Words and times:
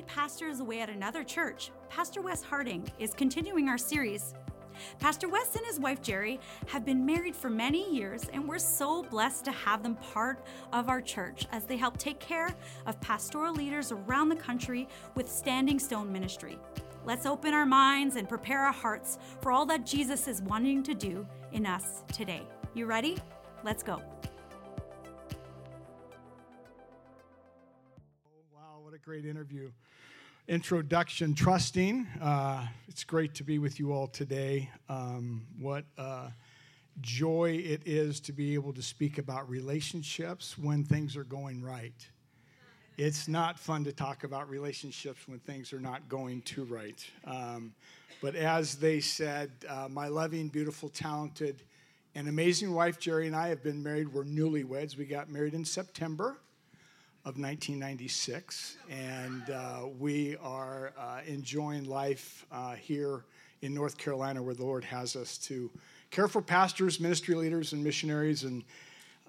Lead 0.00 0.06
pastor 0.06 0.48
is 0.48 0.60
away 0.60 0.80
at 0.80 0.88
another 0.88 1.22
church, 1.22 1.72
Pastor 1.90 2.22
Wes 2.22 2.42
Harding 2.42 2.90
is 2.98 3.12
continuing 3.12 3.68
our 3.68 3.76
series. 3.76 4.32
Pastor 4.98 5.28
Wes 5.28 5.54
and 5.54 5.66
his 5.66 5.78
wife 5.78 6.00
Jerry 6.00 6.40
have 6.68 6.86
been 6.86 7.04
married 7.04 7.36
for 7.36 7.50
many 7.50 7.94
years, 7.94 8.24
and 8.32 8.48
we're 8.48 8.58
so 8.58 9.02
blessed 9.02 9.44
to 9.44 9.52
have 9.52 9.82
them 9.82 9.96
part 9.96 10.42
of 10.72 10.88
our 10.88 11.02
church 11.02 11.46
as 11.52 11.66
they 11.66 11.76
help 11.76 11.98
take 11.98 12.18
care 12.18 12.48
of 12.86 12.98
pastoral 13.02 13.52
leaders 13.52 13.92
around 13.92 14.30
the 14.30 14.36
country 14.36 14.88
with 15.16 15.30
Standing 15.30 15.78
Stone 15.78 16.10
Ministry. 16.10 16.58
Let's 17.04 17.26
open 17.26 17.52
our 17.52 17.66
minds 17.66 18.16
and 18.16 18.26
prepare 18.26 18.64
our 18.64 18.72
hearts 18.72 19.18
for 19.42 19.52
all 19.52 19.66
that 19.66 19.84
Jesus 19.84 20.26
is 20.26 20.40
wanting 20.40 20.82
to 20.84 20.94
do 20.94 21.26
in 21.52 21.66
us 21.66 22.04
today. 22.10 22.40
You 22.72 22.86
ready? 22.86 23.18
Let's 23.64 23.82
go. 23.82 24.00
Oh, 28.24 28.40
wow, 28.50 28.78
what 28.82 28.94
a 28.94 28.98
great 28.98 29.26
interview. 29.26 29.70
Introduction 30.50 31.32
Trusting. 31.32 32.08
Uh, 32.20 32.66
it's 32.88 33.04
great 33.04 33.36
to 33.36 33.44
be 33.44 33.60
with 33.60 33.78
you 33.78 33.92
all 33.92 34.08
today. 34.08 34.68
Um, 34.88 35.46
what 35.60 35.84
uh, 35.96 36.30
joy 37.00 37.62
it 37.64 37.82
is 37.86 38.18
to 38.22 38.32
be 38.32 38.54
able 38.54 38.72
to 38.72 38.82
speak 38.82 39.18
about 39.18 39.48
relationships 39.48 40.58
when 40.58 40.82
things 40.82 41.16
are 41.16 41.22
going 41.22 41.62
right. 41.62 41.94
It's 42.98 43.28
not 43.28 43.60
fun 43.60 43.84
to 43.84 43.92
talk 43.92 44.24
about 44.24 44.50
relationships 44.50 45.20
when 45.28 45.38
things 45.38 45.72
are 45.72 45.78
not 45.78 46.08
going 46.08 46.42
too 46.42 46.64
right. 46.64 47.00
Um, 47.24 47.72
but 48.20 48.34
as 48.34 48.74
they 48.74 48.98
said, 48.98 49.52
uh, 49.68 49.86
my 49.88 50.08
loving, 50.08 50.48
beautiful, 50.48 50.88
talented, 50.88 51.62
and 52.16 52.26
amazing 52.26 52.74
wife, 52.74 52.98
Jerry, 52.98 53.28
and 53.28 53.36
I 53.36 53.50
have 53.50 53.62
been 53.62 53.84
married. 53.84 54.12
We're 54.12 54.24
newlyweds. 54.24 54.96
We 54.96 55.04
got 55.04 55.30
married 55.30 55.54
in 55.54 55.64
September 55.64 56.38
of 57.26 57.36
1996, 57.36 58.78
and 58.88 59.50
uh, 59.50 59.80
we 59.98 60.36
are 60.42 60.94
uh, 60.98 61.20
enjoying 61.26 61.84
life 61.84 62.46
uh, 62.50 62.74
here 62.74 63.24
in 63.60 63.74
North 63.74 63.98
Carolina, 63.98 64.42
where 64.42 64.54
the 64.54 64.64
Lord 64.64 64.84
has 64.84 65.16
us 65.16 65.36
to 65.36 65.70
care 66.10 66.28
for 66.28 66.40
pastors, 66.40 66.98
ministry 66.98 67.34
leaders, 67.34 67.74
and 67.74 67.84
missionaries. 67.84 68.44
And 68.44 68.64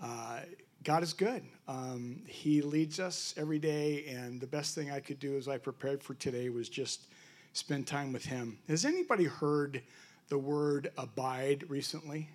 uh, 0.02 0.40
God 0.86 1.04
is 1.04 1.12
good. 1.12 1.44
Um, 1.68 2.22
he 2.28 2.62
leads 2.62 2.98
us 3.02 3.34
every 3.36 3.60
day, 3.60 4.06
and 4.08 4.40
the 4.40 4.48
best 4.48 4.74
thing 4.74 4.90
I 4.90 5.02
could 5.02 5.20
do 5.20 5.36
as 5.36 5.50
I 5.50 5.58
prepared 5.58 6.02
for 6.02 6.14
today 6.14 6.50
was 6.50 6.70
just 6.70 7.08
spend 7.52 7.88
time 7.88 8.14
with 8.14 8.24
Him. 8.24 8.58
Has 8.70 8.86
anybody 8.86 9.26
heard 9.26 9.84
the 10.30 10.38
word 10.38 10.94
abide 10.98 11.66
recently? 11.68 12.30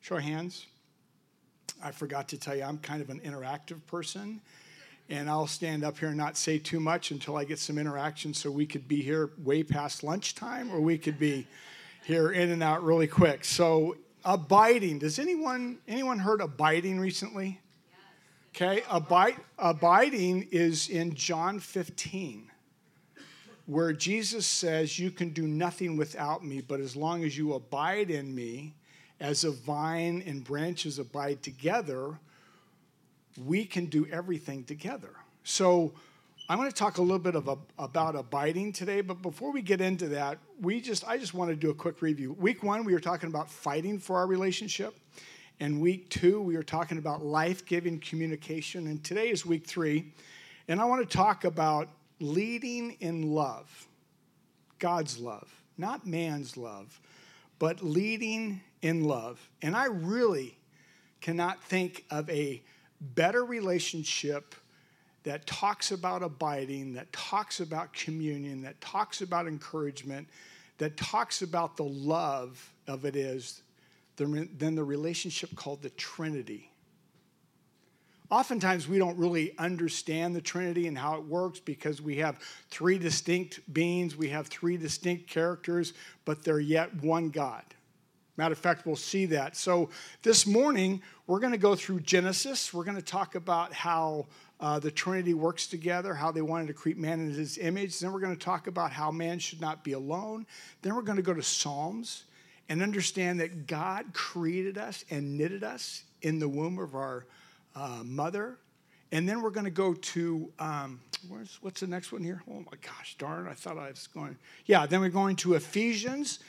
Show 0.00 0.18
of 0.18 0.22
hands. 0.22 0.66
I 1.84 1.90
forgot 1.90 2.28
to 2.28 2.38
tell 2.38 2.56
you, 2.56 2.62
I'm 2.64 2.78
kind 2.78 3.02
of 3.02 3.10
an 3.10 3.20
interactive 3.20 3.86
person. 3.86 4.40
And 5.10 5.28
I'll 5.28 5.46
stand 5.46 5.84
up 5.84 5.98
here 5.98 6.08
and 6.08 6.16
not 6.16 6.38
say 6.38 6.58
too 6.58 6.80
much 6.80 7.10
until 7.10 7.36
I 7.36 7.44
get 7.44 7.58
some 7.58 7.76
interaction 7.76 8.32
so 8.32 8.50
we 8.50 8.64
could 8.64 8.88
be 8.88 9.02
here 9.02 9.30
way 9.36 9.62
past 9.62 10.02
lunchtime 10.02 10.70
or 10.72 10.80
we 10.80 10.96
could 10.96 11.18
be 11.18 11.46
here 12.06 12.32
in 12.32 12.50
and 12.50 12.62
out 12.62 12.82
really 12.82 13.06
quick. 13.06 13.44
So, 13.44 13.98
abiding. 14.24 15.00
Does 15.00 15.18
anyone 15.18 15.78
anyone 15.86 16.18
heard 16.18 16.40
abiding 16.40 16.98
recently? 16.98 17.60
Okay, 18.56 18.82
Abide, 18.88 19.34
abiding 19.58 20.48
is 20.52 20.88
in 20.88 21.14
John 21.14 21.58
15, 21.58 22.48
where 23.66 23.92
Jesus 23.92 24.46
says, 24.46 24.96
You 24.96 25.10
can 25.10 25.30
do 25.30 25.48
nothing 25.48 25.96
without 25.96 26.44
me, 26.44 26.60
but 26.60 26.78
as 26.78 26.94
long 26.94 27.24
as 27.24 27.36
you 27.36 27.54
abide 27.54 28.10
in 28.10 28.32
me, 28.32 28.76
as 29.24 29.42
a 29.44 29.50
vine 29.50 30.22
and 30.26 30.44
branches 30.44 30.98
abide 30.98 31.42
together, 31.42 32.18
we 33.46 33.64
can 33.64 33.86
do 33.86 34.06
everything 34.12 34.62
together. 34.64 35.08
So 35.44 35.94
I'm 36.46 36.58
going 36.58 36.70
to 36.70 36.76
talk 36.76 36.98
a 36.98 37.02
little 37.02 37.18
bit 37.18 37.34
of 37.34 37.48
a, 37.48 37.56
about 37.78 38.16
abiding 38.16 38.74
today, 38.74 39.00
but 39.00 39.22
before 39.22 39.50
we 39.50 39.62
get 39.62 39.80
into 39.80 40.08
that, 40.08 40.36
we 40.60 40.78
just 40.78 41.08
I 41.08 41.16
just 41.16 41.32
want 41.32 41.48
to 41.48 41.56
do 41.56 41.70
a 41.70 41.74
quick 41.74 42.02
review. 42.02 42.34
Week 42.34 42.62
one, 42.62 42.84
we 42.84 42.92
were 42.92 43.00
talking 43.00 43.30
about 43.30 43.50
fighting 43.50 43.98
for 43.98 44.18
our 44.18 44.26
relationship. 44.26 44.94
And 45.58 45.80
week 45.80 46.10
two, 46.10 46.42
we 46.42 46.54
were 46.54 46.62
talking 46.62 46.98
about 46.98 47.24
life-giving 47.24 48.00
communication. 48.00 48.88
And 48.88 49.02
today 49.02 49.30
is 49.30 49.46
week 49.46 49.66
three. 49.66 50.12
And 50.68 50.82
I 50.82 50.84
want 50.84 51.08
to 51.08 51.16
talk 51.16 51.44
about 51.44 51.88
leading 52.20 52.98
in 53.00 53.32
love. 53.32 53.88
God's 54.78 55.18
love, 55.18 55.48
not 55.78 56.06
man's 56.06 56.58
love, 56.58 57.00
but 57.58 57.82
leading 57.82 58.60
in 58.82 59.04
love. 59.04 59.48
And 59.62 59.76
I 59.76 59.86
really 59.86 60.58
cannot 61.20 61.62
think 61.62 62.04
of 62.10 62.28
a 62.28 62.62
better 63.00 63.44
relationship 63.44 64.54
that 65.22 65.46
talks 65.46 65.90
about 65.90 66.22
abiding, 66.22 66.92
that 66.94 67.10
talks 67.12 67.60
about 67.60 67.92
communion, 67.92 68.62
that 68.62 68.80
talks 68.80 69.22
about 69.22 69.46
encouragement, 69.46 70.28
that 70.78 70.96
talks 70.96 71.40
about 71.40 71.76
the 71.76 71.84
love 71.84 72.72
of 72.86 73.04
it 73.04 73.16
is 73.16 73.62
than 74.16 74.74
the 74.74 74.84
relationship 74.84 75.56
called 75.56 75.80
the 75.82 75.90
Trinity. 75.90 76.70
Oftentimes, 78.30 78.88
we 78.88 78.98
don't 78.98 79.18
really 79.18 79.56
understand 79.58 80.34
the 80.34 80.40
Trinity 80.40 80.86
and 80.86 80.96
how 80.96 81.16
it 81.16 81.24
works 81.24 81.60
because 81.60 82.00
we 82.00 82.16
have 82.16 82.40
three 82.70 82.98
distinct 82.98 83.60
beings, 83.72 84.16
we 84.16 84.30
have 84.30 84.46
three 84.46 84.76
distinct 84.76 85.28
characters, 85.28 85.92
but 86.24 86.42
they're 86.42 86.58
yet 86.58 86.94
one 87.02 87.28
God. 87.28 87.62
Matter 88.36 88.52
of 88.52 88.58
fact, 88.58 88.86
we'll 88.86 88.96
see 88.96 89.26
that. 89.26 89.56
So 89.56 89.90
this 90.22 90.46
morning, 90.46 91.02
we're 91.26 91.38
going 91.38 91.52
to 91.52 91.58
go 91.58 91.76
through 91.76 92.00
Genesis. 92.00 92.74
We're 92.74 92.82
going 92.82 92.96
to 92.96 93.02
talk 93.02 93.36
about 93.36 93.72
how 93.72 94.26
uh, 94.58 94.78
the 94.78 94.90
Trinity 94.90 95.34
works 95.34 95.66
together, 95.66 96.14
how 96.14 96.32
they 96.32 96.42
wanted 96.42 96.66
to 96.68 96.74
create 96.74 96.98
man 96.98 97.20
in 97.20 97.30
his 97.30 97.58
image. 97.58 98.00
Then 98.00 98.12
we're 98.12 98.20
going 98.20 98.36
to 98.36 98.44
talk 98.44 98.66
about 98.66 98.90
how 98.90 99.12
man 99.12 99.38
should 99.38 99.60
not 99.60 99.84
be 99.84 99.92
alone. 99.92 100.46
Then 100.82 100.96
we're 100.96 101.02
going 101.02 101.16
to 101.16 101.22
go 101.22 101.34
to 101.34 101.42
Psalms 101.42 102.24
and 102.68 102.82
understand 102.82 103.38
that 103.40 103.66
God 103.66 104.06
created 104.14 104.78
us 104.78 105.04
and 105.10 105.36
knitted 105.36 105.62
us 105.62 106.02
in 106.22 106.38
the 106.38 106.48
womb 106.48 106.78
of 106.78 106.94
our 106.94 107.26
uh, 107.74 108.02
mother. 108.04 108.58
And 109.12 109.28
then 109.28 109.42
we're 109.42 109.50
going 109.50 109.64
to 109.64 109.70
go 109.70 109.94
to, 109.94 110.52
um, 110.58 111.00
what's 111.60 111.80
the 111.80 111.86
next 111.86 112.12
one 112.12 112.22
here? 112.22 112.42
Oh 112.50 112.60
my 112.60 112.78
gosh, 112.80 113.16
darn, 113.18 113.46
I 113.46 113.54
thought 113.54 113.78
I 113.78 113.90
was 113.90 114.08
going. 114.08 114.36
Yeah, 114.66 114.86
then 114.86 115.00
we're 115.00 115.08
going 115.08 115.36
to 115.36 115.54
Ephesians 115.54 116.40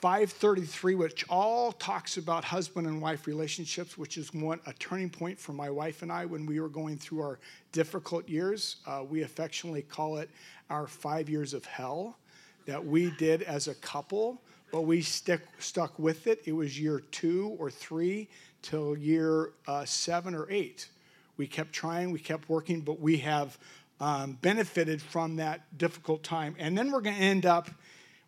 533, 0.00 0.94
which 0.94 1.24
all 1.28 1.72
talks 1.72 2.18
about 2.18 2.44
husband 2.44 2.86
and 2.86 3.00
wife 3.00 3.26
relationships, 3.26 3.96
which 3.96 4.18
is 4.18 4.32
one 4.34 4.60
a 4.66 4.72
turning 4.74 5.10
point 5.10 5.38
for 5.38 5.52
my 5.52 5.70
wife 5.70 6.02
and 6.02 6.12
I 6.12 6.26
when 6.26 6.46
we 6.46 6.60
were 6.60 6.68
going 6.68 6.98
through 6.98 7.22
our 7.22 7.38
difficult 7.72 8.28
years. 8.28 8.76
Uh, 8.86 9.04
we 9.08 9.22
affectionately 9.22 9.82
call 9.82 10.18
it 10.18 10.30
our 10.70 10.86
five 10.86 11.28
years 11.28 11.54
of 11.54 11.64
hell 11.64 12.18
that 12.66 12.84
we 12.84 13.10
did 13.12 13.42
as 13.42 13.68
a 13.68 13.74
couple, 13.76 14.42
but 14.72 14.82
we 14.82 15.00
stick, 15.00 15.40
stuck 15.58 15.98
with 15.98 16.26
it. 16.26 16.42
It 16.44 16.52
was 16.52 16.78
year 16.78 17.00
two 17.10 17.56
or 17.58 17.70
three 17.70 18.28
till 18.66 18.98
year 18.98 19.52
uh, 19.68 19.84
seven 19.84 20.34
or 20.34 20.50
eight. 20.50 20.88
We 21.36 21.46
kept 21.46 21.72
trying, 21.72 22.10
we 22.10 22.18
kept 22.18 22.48
working, 22.48 22.80
but 22.80 22.98
we 23.00 23.18
have 23.18 23.58
um, 24.00 24.38
benefited 24.42 25.00
from 25.00 25.36
that 25.36 25.78
difficult 25.78 26.22
time. 26.24 26.56
And 26.58 26.76
then 26.76 26.90
we're 26.90 27.00
going 27.00 27.16
to 27.16 27.22
end 27.22 27.46
up 27.46 27.70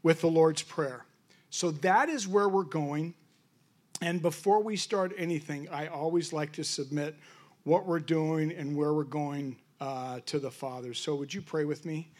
with 0.02 0.20
the 0.20 0.28
Lord's 0.28 0.62
Prayer. 0.62 1.04
So 1.50 1.72
that 1.72 2.08
is 2.08 2.28
where 2.28 2.48
we're 2.48 2.62
going. 2.62 3.14
And 4.00 4.22
before 4.22 4.62
we 4.62 4.76
start 4.76 5.12
anything, 5.16 5.68
I 5.70 5.88
always 5.88 6.32
like 6.32 6.52
to 6.52 6.64
submit 6.64 7.16
what 7.64 7.84
we're 7.84 7.98
doing 7.98 8.52
and 8.52 8.76
where 8.76 8.92
we're 8.92 9.04
going 9.04 9.56
uh, 9.80 10.20
to 10.26 10.38
the 10.38 10.50
Father. 10.50 10.94
So 10.94 11.16
would 11.16 11.34
you 11.34 11.42
pray 11.42 11.64
with 11.64 11.84
me? 11.84 12.10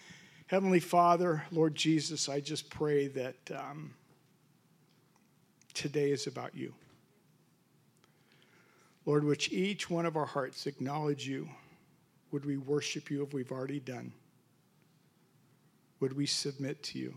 Heavenly 0.48 0.80
Father, 0.80 1.44
Lord 1.52 1.74
Jesus, 1.74 2.28
I 2.28 2.40
just 2.40 2.68
pray 2.68 3.06
that 3.08 3.36
um, 3.54 3.94
today 5.74 6.10
is 6.10 6.26
about 6.26 6.56
you. 6.56 6.74
Lord, 9.08 9.24
which 9.24 9.50
each 9.50 9.90
one 9.90 10.06
of 10.06 10.16
our 10.16 10.26
hearts 10.26 10.68
acknowledge 10.68 11.26
you. 11.26 11.48
Would 12.30 12.44
we 12.44 12.58
worship 12.58 13.10
you 13.10 13.24
if 13.24 13.34
we've 13.34 13.50
already 13.50 13.80
done? 13.80 14.12
Would 15.98 16.12
we 16.12 16.26
submit 16.26 16.84
to 16.84 16.98
you? 17.00 17.16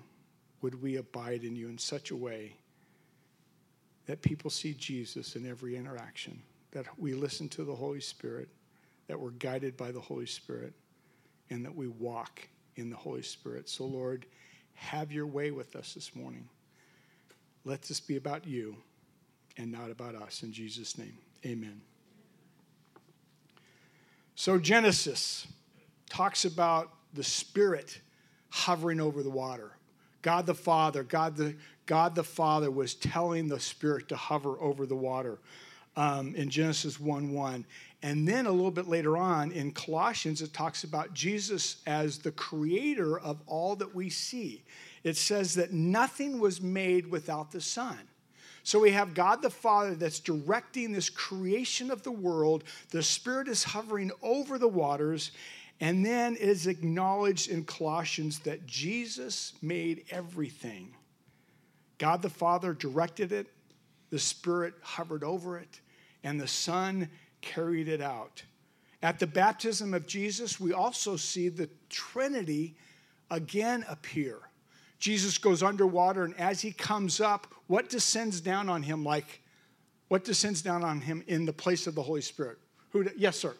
would 0.61 0.81
we 0.81 0.97
abide 0.97 1.43
in 1.43 1.55
you 1.55 1.67
in 1.67 1.77
such 1.77 2.11
a 2.11 2.15
way 2.15 2.53
that 4.05 4.21
people 4.21 4.49
see 4.49 4.73
Jesus 4.73 5.35
in 5.35 5.47
every 5.49 5.75
interaction, 5.75 6.41
that 6.71 6.85
we 6.97 7.13
listen 7.13 7.49
to 7.49 7.63
the 7.63 7.75
Holy 7.75 8.01
Spirit, 8.01 8.49
that 9.07 9.19
we're 9.19 9.31
guided 9.31 9.75
by 9.77 9.91
the 9.91 9.99
Holy 9.99 10.25
Spirit, 10.25 10.73
and 11.49 11.65
that 11.65 11.75
we 11.75 11.87
walk 11.87 12.47
in 12.75 12.89
the 12.89 12.95
Holy 12.95 13.21
Spirit. 13.21 13.69
So, 13.69 13.85
Lord, 13.85 14.25
have 14.73 15.11
your 15.11 15.27
way 15.27 15.51
with 15.51 15.75
us 15.75 15.93
this 15.93 16.15
morning. 16.15 16.47
Let 17.65 17.83
this 17.83 17.99
be 17.99 18.17
about 18.17 18.47
you 18.47 18.75
and 19.57 19.71
not 19.71 19.91
about 19.91 20.15
us. 20.15 20.43
In 20.43 20.51
Jesus' 20.51 20.97
name, 20.97 21.17
amen. 21.45 21.81
So, 24.35 24.57
Genesis 24.57 25.47
talks 26.09 26.45
about 26.45 26.91
the 27.13 27.23
Spirit 27.23 27.99
hovering 28.49 28.99
over 28.99 29.23
the 29.23 29.29
water. 29.29 29.71
God 30.21 30.45
the 30.45 30.55
Father, 30.55 31.03
God 31.03 31.35
the, 31.37 31.55
God 31.85 32.15
the 32.15 32.23
Father 32.23 32.71
was 32.71 32.95
telling 32.95 33.47
the 33.47 33.59
Spirit 33.59 34.09
to 34.09 34.15
hover 34.15 34.59
over 34.61 34.85
the 34.85 34.95
water. 34.95 35.39
um, 35.95 36.35
in 36.35 36.49
Genesis 36.49 36.99
1 36.99 37.31
1. 37.33 37.65
And 38.03 38.27
then 38.27 38.45
a 38.47 38.51
little 38.51 38.71
bit 38.71 38.87
later 38.87 39.17
on 39.17 39.51
in 39.51 39.71
Colossians, 39.71 40.41
it 40.41 40.53
talks 40.53 40.83
about 40.83 41.13
Jesus 41.13 41.77
as 41.85 42.17
the 42.17 42.31
creator 42.31 43.19
of 43.19 43.41
all 43.45 43.75
that 43.75 43.93
we 43.93 44.09
see. 44.09 44.63
It 45.03 45.17
says 45.17 45.53
that 45.55 45.71
nothing 45.71 46.39
was 46.39 46.61
made 46.61 47.07
without 47.07 47.51
the 47.51 47.61
Son. 47.61 47.99
So 48.63 48.79
we 48.79 48.91
have 48.91 49.13
God 49.13 49.41
the 49.41 49.49
Father 49.49 49.95
that's 49.95 50.19
directing 50.19 50.91
this 50.91 51.09
creation 51.09 51.89
of 51.91 52.03
the 52.03 52.11
world. 52.11 52.63
The 52.91 53.03
Spirit 53.03 53.47
is 53.47 53.63
hovering 53.63 54.11
over 54.21 54.57
the 54.57 54.67
waters. 54.67 55.31
And 55.79 56.05
then 56.05 56.35
it 56.35 56.41
is 56.41 56.67
acknowledged 56.67 57.49
in 57.49 57.65
Colossians 57.65 58.39
that 58.39 58.67
Jesus 58.67 59.53
made 59.63 60.05
everything. 60.11 60.93
God 61.97 62.21
the 62.21 62.29
Father 62.29 62.73
directed 62.73 63.31
it, 63.31 63.47
the 64.11 64.19
Spirit 64.19 64.75
hovered 64.81 65.23
over 65.23 65.57
it, 65.57 65.81
and 66.23 66.39
the 66.39 66.47
Son 66.47 67.09
carried 67.41 67.87
it 67.87 68.01
out. 68.01 68.43
At 69.01 69.17
the 69.17 69.27
baptism 69.27 69.95
of 69.95 70.05
Jesus, 70.05 70.59
we 70.59 70.73
also 70.73 71.15
see 71.15 71.49
the 71.49 71.69
Trinity 71.89 72.75
again 73.31 73.83
appear. 73.89 74.39
Jesus 74.99 75.39
goes 75.39 75.63
underwater, 75.63 76.23
and 76.23 76.39
as 76.39 76.61
he 76.61 76.71
comes 76.71 77.19
up, 77.19 77.47
what 77.71 77.87
descends 77.87 78.41
down 78.41 78.67
on 78.67 78.83
him 78.83 79.05
like? 79.05 79.39
What 80.09 80.25
descends 80.25 80.61
down 80.61 80.83
on 80.83 80.99
him 80.99 81.23
in 81.27 81.45
the 81.45 81.53
place 81.53 81.87
of 81.87 81.95
the 81.95 82.03
Holy 82.03 82.19
Spirit? 82.19 82.57
Who? 82.89 83.07
Yes, 83.15 83.37
sir. 83.37 83.55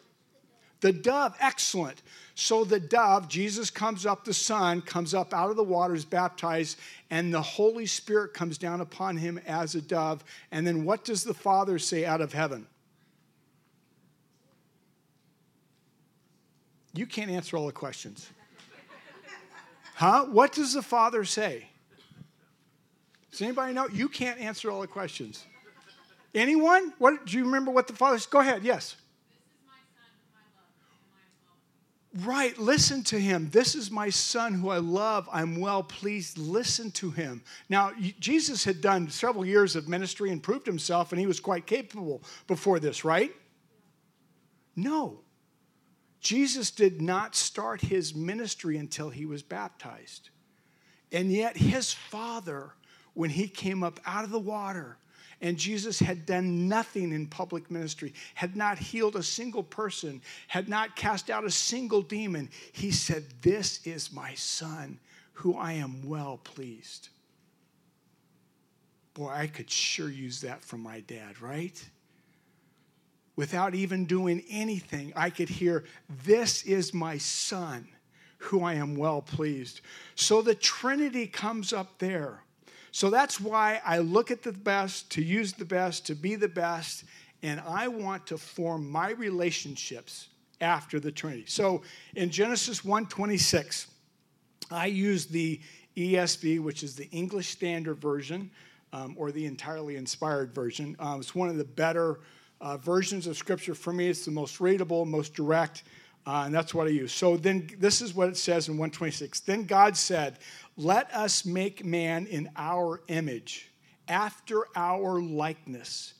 The 0.82 0.92
dove, 0.92 1.34
excellent. 1.40 2.02
So 2.34 2.62
the 2.62 2.78
dove, 2.78 3.26
Jesus 3.26 3.70
comes 3.70 4.04
up, 4.04 4.26
the 4.26 4.34
Son 4.34 4.82
comes 4.82 5.14
up 5.14 5.32
out 5.32 5.48
of 5.48 5.56
the 5.56 5.64
waters, 5.64 6.04
baptized, 6.04 6.78
and 7.08 7.32
the 7.32 7.40
Holy 7.40 7.86
Spirit 7.86 8.34
comes 8.34 8.58
down 8.58 8.82
upon 8.82 9.16
him 9.16 9.40
as 9.46 9.74
a 9.76 9.80
dove. 9.80 10.22
And 10.50 10.66
then 10.66 10.84
what 10.84 11.06
does 11.06 11.24
the 11.24 11.32
Father 11.32 11.78
say 11.78 12.04
out 12.04 12.20
of 12.20 12.34
heaven? 12.34 12.66
You 16.92 17.06
can't 17.06 17.30
answer 17.30 17.56
all 17.56 17.64
the 17.64 17.72
questions. 17.72 18.28
Huh? 19.94 20.26
What 20.26 20.52
does 20.52 20.74
the 20.74 20.82
Father 20.82 21.24
say? 21.24 21.68
Does 23.32 23.42
anybody 23.42 23.72
know? 23.72 23.88
You 23.88 24.08
can't 24.08 24.38
answer 24.38 24.70
all 24.70 24.82
the 24.82 24.86
questions. 24.86 25.44
Anyone? 26.34 26.92
What 26.98 27.26
do 27.26 27.36
you 27.36 27.44
remember 27.44 27.70
what 27.70 27.86
the 27.86 27.94
Father 27.94 28.18
says? 28.18 28.26
Go 28.26 28.40
ahead, 28.40 28.62
yes. 28.62 28.96
Right, 32.20 32.56
listen 32.58 33.02
to 33.04 33.18
him. 33.18 33.48
This 33.50 33.74
is 33.74 33.90
my 33.90 34.10
son 34.10 34.52
who 34.52 34.68
I 34.68 34.78
love. 34.78 35.30
I'm 35.32 35.58
well 35.58 35.82
pleased. 35.82 36.36
Listen 36.36 36.90
to 36.92 37.10
him. 37.10 37.42
Now, 37.70 37.92
Jesus 38.20 38.64
had 38.64 38.82
done 38.82 39.08
several 39.08 39.46
years 39.46 39.76
of 39.76 39.88
ministry 39.88 40.30
and 40.30 40.42
proved 40.42 40.66
himself, 40.66 41.12
and 41.12 41.18
he 41.18 41.26
was 41.26 41.40
quite 41.40 41.66
capable 41.66 42.22
before 42.46 42.80
this, 42.80 43.02
right? 43.02 43.34
No. 44.76 45.20
Jesus 46.20 46.70
did 46.70 47.00
not 47.00 47.34
start 47.34 47.80
his 47.80 48.14
ministry 48.14 48.76
until 48.76 49.08
he 49.08 49.24
was 49.24 49.42
baptized. 49.42 50.28
And 51.10 51.32
yet, 51.32 51.56
his 51.56 51.94
father, 51.94 52.74
when 53.14 53.30
he 53.30 53.48
came 53.48 53.82
up 53.82 54.00
out 54.06 54.24
of 54.24 54.30
the 54.30 54.38
water, 54.38 54.96
and 55.40 55.56
Jesus 55.56 55.98
had 55.98 56.24
done 56.24 56.68
nothing 56.68 57.12
in 57.12 57.26
public 57.26 57.70
ministry, 57.70 58.14
had 58.34 58.56
not 58.56 58.78
healed 58.78 59.16
a 59.16 59.22
single 59.22 59.62
person, 59.62 60.22
had 60.46 60.68
not 60.68 60.94
cast 60.94 61.30
out 61.30 61.44
a 61.44 61.50
single 61.50 62.02
demon, 62.02 62.48
he 62.72 62.90
said, 62.90 63.24
This 63.42 63.84
is 63.84 64.12
my 64.12 64.34
son, 64.34 64.98
who 65.32 65.56
I 65.56 65.72
am 65.72 66.08
well 66.08 66.38
pleased. 66.44 67.08
Boy, 69.14 69.30
I 69.30 69.46
could 69.46 69.68
sure 69.68 70.08
use 70.08 70.40
that 70.42 70.62
from 70.62 70.80
my 70.80 71.00
dad, 71.00 71.40
right? 71.40 71.82
without 73.36 73.74
even 73.74 74.04
doing 74.04 74.42
anything, 74.50 75.12
I 75.16 75.30
could 75.30 75.48
hear, 75.48 75.84
This 76.24 76.62
is 76.64 76.92
my 76.92 77.18
son, 77.18 77.88
who 78.38 78.62
I 78.62 78.74
am 78.74 78.96
well 78.96 79.22
pleased. 79.22 79.80
So 80.14 80.42
the 80.42 80.54
Trinity 80.54 81.26
comes 81.26 81.72
up 81.72 81.98
there. 81.98 82.41
So 82.92 83.08
that's 83.08 83.40
why 83.40 83.80
I 83.84 83.98
look 83.98 84.30
at 84.30 84.42
the 84.42 84.52
best, 84.52 85.10
to 85.12 85.22
use 85.22 85.54
the 85.54 85.64
best, 85.64 86.06
to 86.06 86.14
be 86.14 86.34
the 86.34 86.48
best, 86.48 87.04
and 87.42 87.60
I 87.66 87.88
want 87.88 88.26
to 88.28 88.38
form 88.38 88.88
my 88.88 89.10
relationships 89.10 90.28
after 90.60 91.00
the 91.00 91.10
Trinity. 91.10 91.44
So 91.46 91.82
in 92.14 92.30
Genesis 92.30 92.84
1:26, 92.84 93.86
I 94.70 94.86
use 94.86 95.26
the 95.26 95.58
ESV, 95.96 96.60
which 96.60 96.82
is 96.82 96.94
the 96.94 97.08
English 97.10 97.48
Standard 97.48 98.00
Version, 98.00 98.50
um, 98.92 99.14
or 99.18 99.32
the 99.32 99.46
entirely 99.46 99.96
inspired 99.96 100.54
version. 100.54 100.94
Um, 100.98 101.20
it's 101.20 101.34
one 101.34 101.48
of 101.48 101.56
the 101.56 101.64
better 101.64 102.20
uh, 102.60 102.76
versions 102.76 103.26
of 103.26 103.36
Scripture. 103.36 103.74
For 103.74 103.92
me, 103.92 104.08
it's 104.08 104.24
the 104.24 104.30
most 104.30 104.60
readable, 104.60 105.04
most 105.04 105.34
direct, 105.34 105.82
uh, 106.26 106.44
and 106.46 106.54
that's 106.54 106.72
what 106.72 106.86
I 106.86 106.90
use. 106.90 107.12
So 107.12 107.36
then, 107.36 107.68
this 107.78 108.00
is 108.00 108.14
what 108.14 108.28
it 108.28 108.36
says 108.36 108.68
in 108.68 108.74
126. 108.74 109.40
Then 109.40 109.64
God 109.64 109.96
said, 109.96 110.38
Let 110.76 111.12
us 111.12 111.44
make 111.44 111.84
man 111.84 112.26
in 112.26 112.48
our 112.56 113.02
image, 113.08 113.70
after 114.06 114.66
our 114.76 115.20
likeness, 115.20 116.14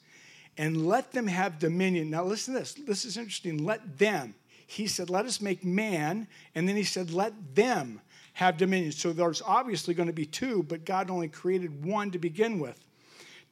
and 0.59 0.87
let 0.87 1.13
them 1.13 1.29
have 1.29 1.59
dominion. 1.59 2.11
Now, 2.11 2.25
listen 2.25 2.55
to 2.55 2.61
this. 2.61 2.75
This 2.75 3.05
is 3.05 3.17
interesting. 3.17 3.65
Let 3.65 3.99
them. 3.99 4.35
He 4.67 4.89
said, 4.89 5.09
Let 5.09 5.27
us 5.27 5.41
make 5.41 5.65
man, 5.65 6.27
and 6.55 6.69
then 6.69 6.77
he 6.77 6.85
said, 6.85 7.13
Let 7.13 7.55
them 7.55 8.01
have 8.33 8.57
dominion. 8.57 8.93
So 8.93 9.13
there's 9.13 9.43
obviously 9.43 9.95
going 9.95 10.09
to 10.09 10.13
be 10.13 10.27
two, 10.27 10.65
but 10.65 10.85
God 10.85 11.11
only 11.11 11.29
created 11.29 11.85
one 11.85 12.11
to 12.11 12.19
begin 12.19 12.59
with 12.59 12.81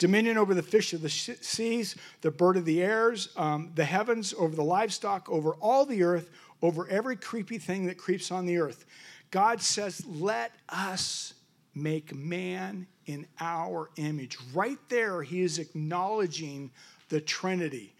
dominion 0.00 0.38
over 0.38 0.54
the 0.54 0.62
fish 0.62 0.92
of 0.92 1.02
the 1.02 1.08
seas, 1.08 1.94
the 2.22 2.30
bird 2.30 2.56
of 2.56 2.64
the 2.64 2.82
airs, 2.82 3.28
um, 3.36 3.70
the 3.76 3.84
heavens, 3.84 4.34
over 4.36 4.56
the 4.56 4.64
livestock, 4.64 5.30
over 5.30 5.52
all 5.60 5.86
the 5.86 6.02
earth, 6.02 6.30
over 6.62 6.88
every 6.88 7.14
creepy 7.14 7.58
thing 7.58 7.86
that 7.86 7.98
creeps 7.98 8.32
on 8.32 8.46
the 8.46 8.58
earth. 8.58 8.86
God 9.30 9.60
says, 9.60 10.04
Let 10.06 10.52
us 10.68 11.34
make 11.74 12.14
man 12.14 12.88
in 13.06 13.26
our 13.38 13.90
image. 13.96 14.38
Right 14.52 14.78
there, 14.88 15.22
he 15.22 15.42
is 15.42 15.58
acknowledging 15.58 16.72
the 17.10 17.20
Trinity 17.20 17.94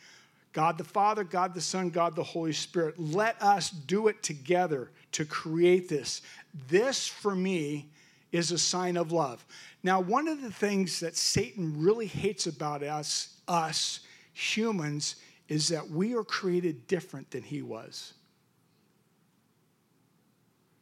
God 0.52 0.78
the 0.78 0.84
Father, 0.84 1.22
God 1.22 1.54
the 1.54 1.60
Son, 1.60 1.90
God 1.90 2.16
the 2.16 2.24
Holy 2.24 2.52
Spirit. 2.52 2.98
Let 2.98 3.40
us 3.40 3.70
do 3.70 4.08
it 4.08 4.22
together 4.22 4.90
to 5.12 5.24
create 5.24 5.88
this. 5.88 6.22
This, 6.68 7.06
for 7.06 7.36
me, 7.36 7.90
is 8.32 8.52
a 8.52 8.58
sign 8.58 8.96
of 8.96 9.12
love. 9.12 9.44
Now, 9.82 10.00
one 10.00 10.28
of 10.28 10.42
the 10.42 10.52
things 10.52 11.00
that 11.00 11.16
Satan 11.16 11.82
really 11.82 12.06
hates 12.06 12.46
about 12.46 12.82
us, 12.82 13.36
us 13.48 14.00
humans, 14.32 15.16
is 15.48 15.68
that 15.68 15.90
we 15.90 16.14
are 16.14 16.24
created 16.24 16.86
different 16.86 17.30
than 17.30 17.42
he 17.42 17.62
was. 17.62 18.14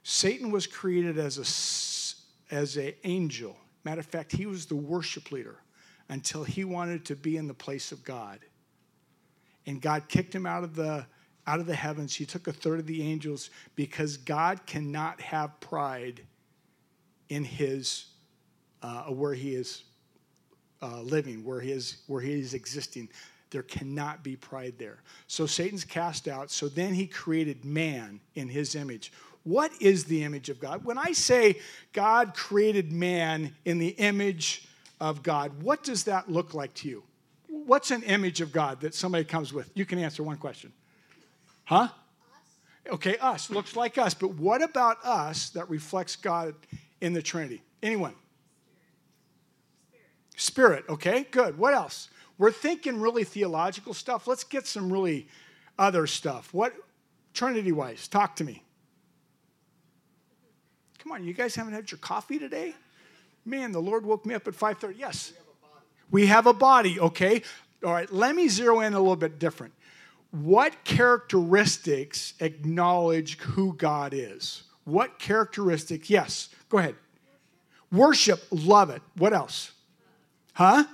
Satan 0.03 0.51
was 0.51 0.67
created 0.67 1.19
as 1.19 1.39
a 1.39 2.55
as 2.55 2.77
an 2.77 2.95
angel. 3.05 3.57
Matter 3.85 4.01
of 4.01 4.07
fact, 4.07 4.33
he 4.33 4.47
was 4.47 4.67
the 4.67 4.77
worship 4.77 5.31
leader 5.31 5.57
until 6.09 6.45
he 6.45 6.65
wanted 6.65 7.05
to 7.07 7.17
be 7.17 7.37
in 7.37 7.47
the 7.47 7.55
place 7.55 7.93
of 7.93 8.03
God. 8.05 8.41
And 9.67 9.83
God 9.83 10.09
kicked 10.09 10.35
him 10.35 10.47
out 10.47 10.65
of 10.65 10.75
the 10.75 11.07
out 11.47 11.61
of 11.61 11.67
the 11.67 11.75
heavens. 11.75 12.15
He 12.15 12.27
took 12.27 12.47
a 12.47 12.53
third 12.53 12.79
of 12.79 12.87
the 12.87 13.03
angels 13.03 13.51
because 13.75 14.17
God 14.17 14.67
cannot 14.67 15.21
have 15.21 15.59
pride 15.61 16.23
in 17.29 17.45
his 17.45 18.07
uh, 18.83 19.05
where 19.05 19.35
he 19.35 19.55
is 19.55 19.85
uh, 20.83 21.01
living, 21.03 21.45
where 21.45 21.61
he 21.61 21.73
is 21.73 21.99
where 22.07 22.21
he 22.21 22.33
is 22.33 22.55
existing. 22.55 23.09
There 23.51 23.63
cannot 23.63 24.23
be 24.23 24.37
pride 24.37 24.75
there. 24.79 24.99
So 25.27 25.47
Satan's 25.47 25.85
cast 25.85 26.29
out. 26.29 26.51
So 26.51 26.69
then 26.69 26.93
he 26.93 27.07
created 27.07 27.65
man 27.65 28.21
in 28.35 28.49
his 28.49 28.75
image. 28.75 29.11
What 29.45 29.73
is 29.81 30.05
the 30.05 30.23
image 30.25 30.51
of 30.51 30.61
God? 30.61 30.85
When 30.85 30.99
I 30.99 31.13
say 31.13 31.59
God 31.95 32.35
created 32.35 32.93
man 32.93 33.55
in 33.65 33.79
the 33.79 33.89
image 33.89 34.69
of 35.01 35.23
God, 35.23 35.63
what 35.63 35.83
does 35.83 36.05
that 36.05 36.31
look 36.31 36.53
like 36.53 36.75
to 36.75 36.89
you? 36.89 37.03
What's 37.49 37.91
an 37.91 38.03
image 38.03 38.43
of 38.43 38.53
God 38.53 38.83
that 38.83 38.95
somebody 38.95 39.25
comes 39.25 39.53
with? 39.53 39.71
You 39.75 39.87
can 39.87 39.99
answer 39.99 40.23
one 40.23 40.37
question. 40.37 40.73
Huh? 41.65 41.89
Okay, 42.91 43.17
us. 43.19 43.51
Looks 43.51 43.77
like 43.77 43.97
us. 43.99 44.13
But 44.13 44.35
what 44.35 44.63
about 44.63 45.05
us 45.05 45.51
that 45.51 45.69
reflects 45.71 46.17
God 46.17 46.55
in 47.01 47.13
the 47.13 47.23
Trinity? 47.23 47.63
Anyone? 47.83 48.15
Spirit, 50.37 50.85
okay, 50.89 51.27
good. 51.31 51.59
What 51.59 51.75
else? 51.75 52.09
We're 52.39 52.53
thinking 52.53 53.01
really 53.01 53.25
theological 53.25 53.93
stuff. 53.93 54.27
Let's 54.29 54.45
get 54.45 54.67
some 54.67 54.93
really 54.93 55.27
other 55.79 56.07
stuff. 56.07 56.55
What, 56.55 56.75
Trinity 57.35 57.73
wise, 57.73 58.07
talk 58.07 58.37
to 58.37 58.45
me. 58.45 58.63
Come 60.99 61.13
on, 61.13 61.25
you 61.25 61.33
guys 61.33 61.55
haven't 61.55 61.73
had 61.73 61.91
your 61.91 61.99
coffee 61.99 62.39
today? 62.39 62.75
Man, 63.45 63.73
the 63.73 63.81
Lord 63.81 64.05
woke 64.05 64.27
me 64.27 64.35
up 64.35 64.47
at 64.47 64.55
5:30. 64.55 64.99
Yes. 64.99 65.33
We 66.11 66.27
have 66.27 66.47
a 66.47 66.53
body, 66.53 66.91
we 66.91 67.01
have 67.01 67.01
a 67.01 67.01
body 67.01 67.01
okay? 67.01 67.43
All 67.85 67.93
right, 67.93 68.13
let 68.13 68.35
me 68.35 68.49
zero 68.49 68.81
in 68.81 68.95
a 68.95 68.99
little 68.99 69.17
bit 69.17 69.39
different. 69.39 69.73
What 70.31 70.85
characteristics 70.85 72.35
acknowledge 72.41 73.39
who 73.39 73.73
God 73.73 74.13
is? 74.13 74.65
What 74.89 75.19
characteristics? 75.19 76.09
Yes, 76.09 76.49
go 76.71 76.79
ahead. 76.79 76.95
Worship, 77.93 78.43
love 78.51 78.89
it. 78.89 79.03
What 79.17 79.35
else? 79.35 79.73
Huh? 80.55 80.85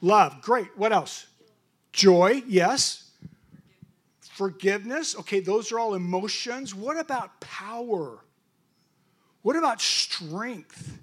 Love. 0.00 0.42
Great. 0.42 0.76
What 0.76 0.92
else? 0.92 1.26
Joy, 1.92 2.42
yes. 2.48 3.10
Forgiveness, 4.20 5.16
okay, 5.18 5.40
those 5.40 5.70
are 5.70 5.78
all 5.78 5.94
emotions. 5.94 6.74
What 6.74 6.98
about 6.98 7.40
power? 7.40 8.18
What 9.42 9.56
about 9.56 9.80
strength? 9.80 10.98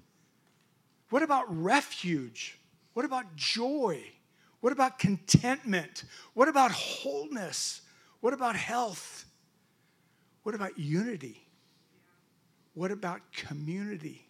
What 1.10 1.22
about 1.22 1.44
refuge? 1.48 2.58
What 2.92 3.04
about 3.04 3.34
joy? 3.34 4.02
What 4.60 4.72
about 4.72 4.98
contentment? 4.98 6.04
What 6.34 6.48
about 6.48 6.70
wholeness? 6.72 7.80
What 8.20 8.34
about 8.34 8.56
health? 8.56 9.24
What 10.42 10.54
about 10.54 10.78
unity? 10.78 11.47
What 12.78 12.92
about 12.92 13.32
community? 13.32 14.24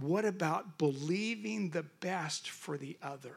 What 0.00 0.24
about 0.24 0.78
believing 0.78 1.68
the 1.68 1.82
best 1.82 2.48
for 2.48 2.78
the 2.78 2.96
other? 3.02 3.36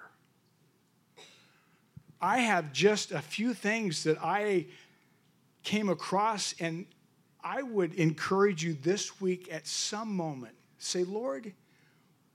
I 2.21 2.37
have 2.37 2.71
just 2.71 3.11
a 3.11 3.19
few 3.19 3.53
things 3.53 4.03
that 4.05 4.17
I 4.23 4.67
came 5.63 5.89
across, 5.89 6.55
and 6.61 6.85
I 7.43 7.63
would 7.63 7.95
encourage 7.95 8.63
you 8.63 8.77
this 8.81 9.19
week 9.19 9.49
at 9.51 9.67
some 9.67 10.15
moment 10.15 10.55
say, 10.77 11.03
Lord, 11.03 11.51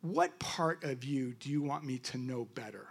what 0.02 0.38
part 0.38 0.84
of 0.84 1.04
you 1.04 1.32
do 1.40 1.48
you 1.48 1.62
want 1.62 1.84
me 1.84 1.96
to 2.00 2.18
know 2.18 2.44
better? 2.54 2.86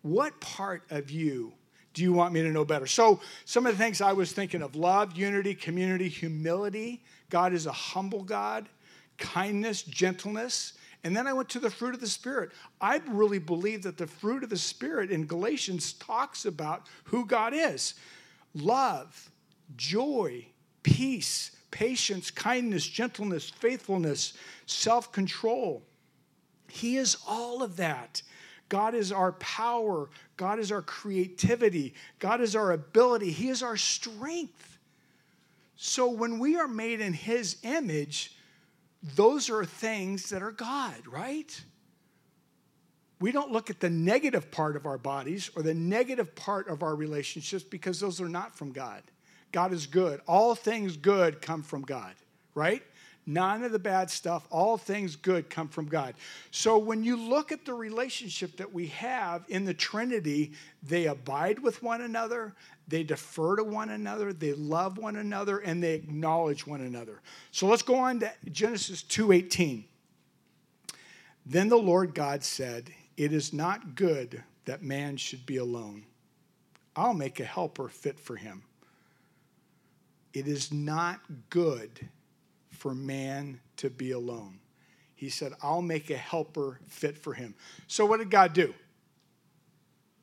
What 0.00 0.40
part 0.40 0.84
of 0.88 1.10
you 1.10 1.52
do 1.96 2.02
you 2.02 2.12
want 2.12 2.34
me 2.34 2.42
to 2.42 2.50
know 2.50 2.66
better? 2.66 2.86
So, 2.86 3.20
some 3.46 3.64
of 3.64 3.72
the 3.72 3.82
things 3.82 4.02
I 4.02 4.12
was 4.12 4.30
thinking 4.30 4.60
of 4.60 4.76
love, 4.76 5.16
unity, 5.16 5.54
community, 5.54 6.10
humility. 6.10 7.02
God 7.30 7.54
is 7.54 7.64
a 7.64 7.72
humble 7.72 8.22
God, 8.22 8.68
kindness, 9.16 9.82
gentleness. 9.82 10.74
And 11.04 11.16
then 11.16 11.26
I 11.26 11.32
went 11.32 11.48
to 11.50 11.58
the 11.58 11.70
fruit 11.70 11.94
of 11.94 12.02
the 12.02 12.06
Spirit. 12.06 12.50
I 12.82 13.00
really 13.08 13.38
believe 13.38 13.82
that 13.84 13.96
the 13.96 14.06
fruit 14.06 14.44
of 14.44 14.50
the 14.50 14.58
Spirit 14.58 15.10
in 15.10 15.24
Galatians 15.24 15.94
talks 15.94 16.44
about 16.44 16.86
who 17.04 17.24
God 17.24 17.54
is 17.54 17.94
love, 18.54 19.30
joy, 19.74 20.44
peace, 20.82 21.52
patience, 21.70 22.30
kindness, 22.30 22.86
gentleness, 22.86 23.48
faithfulness, 23.48 24.34
self 24.66 25.12
control. 25.12 25.82
He 26.68 26.98
is 26.98 27.16
all 27.26 27.62
of 27.62 27.76
that. 27.76 28.20
God 28.68 28.94
is 28.94 29.12
our 29.12 29.32
power. 29.32 30.08
God 30.36 30.58
is 30.58 30.72
our 30.72 30.82
creativity. 30.82 31.94
God 32.18 32.40
is 32.40 32.56
our 32.56 32.72
ability. 32.72 33.30
He 33.30 33.48
is 33.48 33.62
our 33.62 33.76
strength. 33.76 34.78
So 35.76 36.08
when 36.08 36.38
we 36.38 36.56
are 36.56 36.68
made 36.68 37.00
in 37.00 37.12
His 37.12 37.58
image, 37.62 38.36
those 39.14 39.50
are 39.50 39.64
things 39.64 40.30
that 40.30 40.42
are 40.42 40.50
God, 40.50 41.06
right? 41.06 41.60
We 43.20 43.32
don't 43.32 43.52
look 43.52 43.70
at 43.70 43.80
the 43.80 43.90
negative 43.90 44.50
part 44.50 44.76
of 44.76 44.84
our 44.84 44.98
bodies 44.98 45.50
or 45.56 45.62
the 45.62 45.74
negative 45.74 46.34
part 46.34 46.68
of 46.68 46.82
our 46.82 46.94
relationships 46.94 47.64
because 47.64 48.00
those 48.00 48.20
are 48.20 48.28
not 48.28 48.56
from 48.56 48.72
God. 48.72 49.02
God 49.52 49.72
is 49.72 49.86
good. 49.86 50.20
All 50.26 50.54
things 50.54 50.96
good 50.96 51.40
come 51.40 51.62
from 51.62 51.82
God, 51.82 52.14
right? 52.54 52.82
None 53.28 53.64
of 53.64 53.72
the 53.72 53.78
bad 53.80 54.08
stuff, 54.08 54.46
all 54.50 54.76
things 54.76 55.16
good 55.16 55.50
come 55.50 55.66
from 55.66 55.86
God. 55.86 56.14
So 56.52 56.78
when 56.78 57.02
you 57.02 57.16
look 57.16 57.50
at 57.50 57.64
the 57.64 57.74
relationship 57.74 58.56
that 58.58 58.72
we 58.72 58.86
have 58.88 59.44
in 59.48 59.64
the 59.64 59.74
Trinity, 59.74 60.52
they 60.84 61.06
abide 61.06 61.58
with 61.58 61.82
one 61.82 62.02
another, 62.02 62.54
they 62.86 63.02
defer 63.02 63.56
to 63.56 63.64
one 63.64 63.90
another, 63.90 64.32
they 64.32 64.52
love 64.52 64.96
one 64.96 65.16
another, 65.16 65.58
and 65.58 65.82
they 65.82 65.94
acknowledge 65.94 66.68
one 66.68 66.82
another. 66.82 67.20
So 67.50 67.66
let's 67.66 67.82
go 67.82 67.96
on 67.96 68.20
to 68.20 68.32
Genesis 68.52 69.02
2:18. 69.02 69.84
Then 71.44 71.68
the 71.68 71.76
Lord 71.76 72.14
God 72.14 72.44
said, 72.44 72.92
It 73.16 73.32
is 73.32 73.52
not 73.52 73.96
good 73.96 74.44
that 74.66 74.82
man 74.82 75.16
should 75.16 75.46
be 75.46 75.56
alone. 75.56 76.04
I'll 76.94 77.14
make 77.14 77.40
a 77.40 77.44
helper 77.44 77.88
fit 77.88 78.20
for 78.20 78.36
him. 78.36 78.62
It 80.32 80.46
is 80.46 80.72
not 80.72 81.20
good 81.50 82.08
for 82.86 82.94
man 82.94 83.58
to 83.76 83.90
be 83.90 84.12
alone. 84.12 84.60
He 85.16 85.28
said, 85.28 85.52
I'll 85.60 85.82
make 85.82 86.08
a 86.08 86.16
helper 86.16 86.78
fit 86.86 87.18
for 87.18 87.34
him. 87.34 87.56
So, 87.88 88.06
what 88.06 88.18
did 88.18 88.30
God 88.30 88.52
do? 88.52 88.72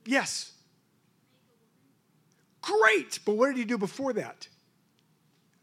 Yes. 0.06 0.54
Great. 2.62 3.20
But 3.26 3.36
what 3.36 3.48
did 3.48 3.58
he 3.58 3.66
do 3.66 3.78
before 3.78 4.14
that? 4.14 4.48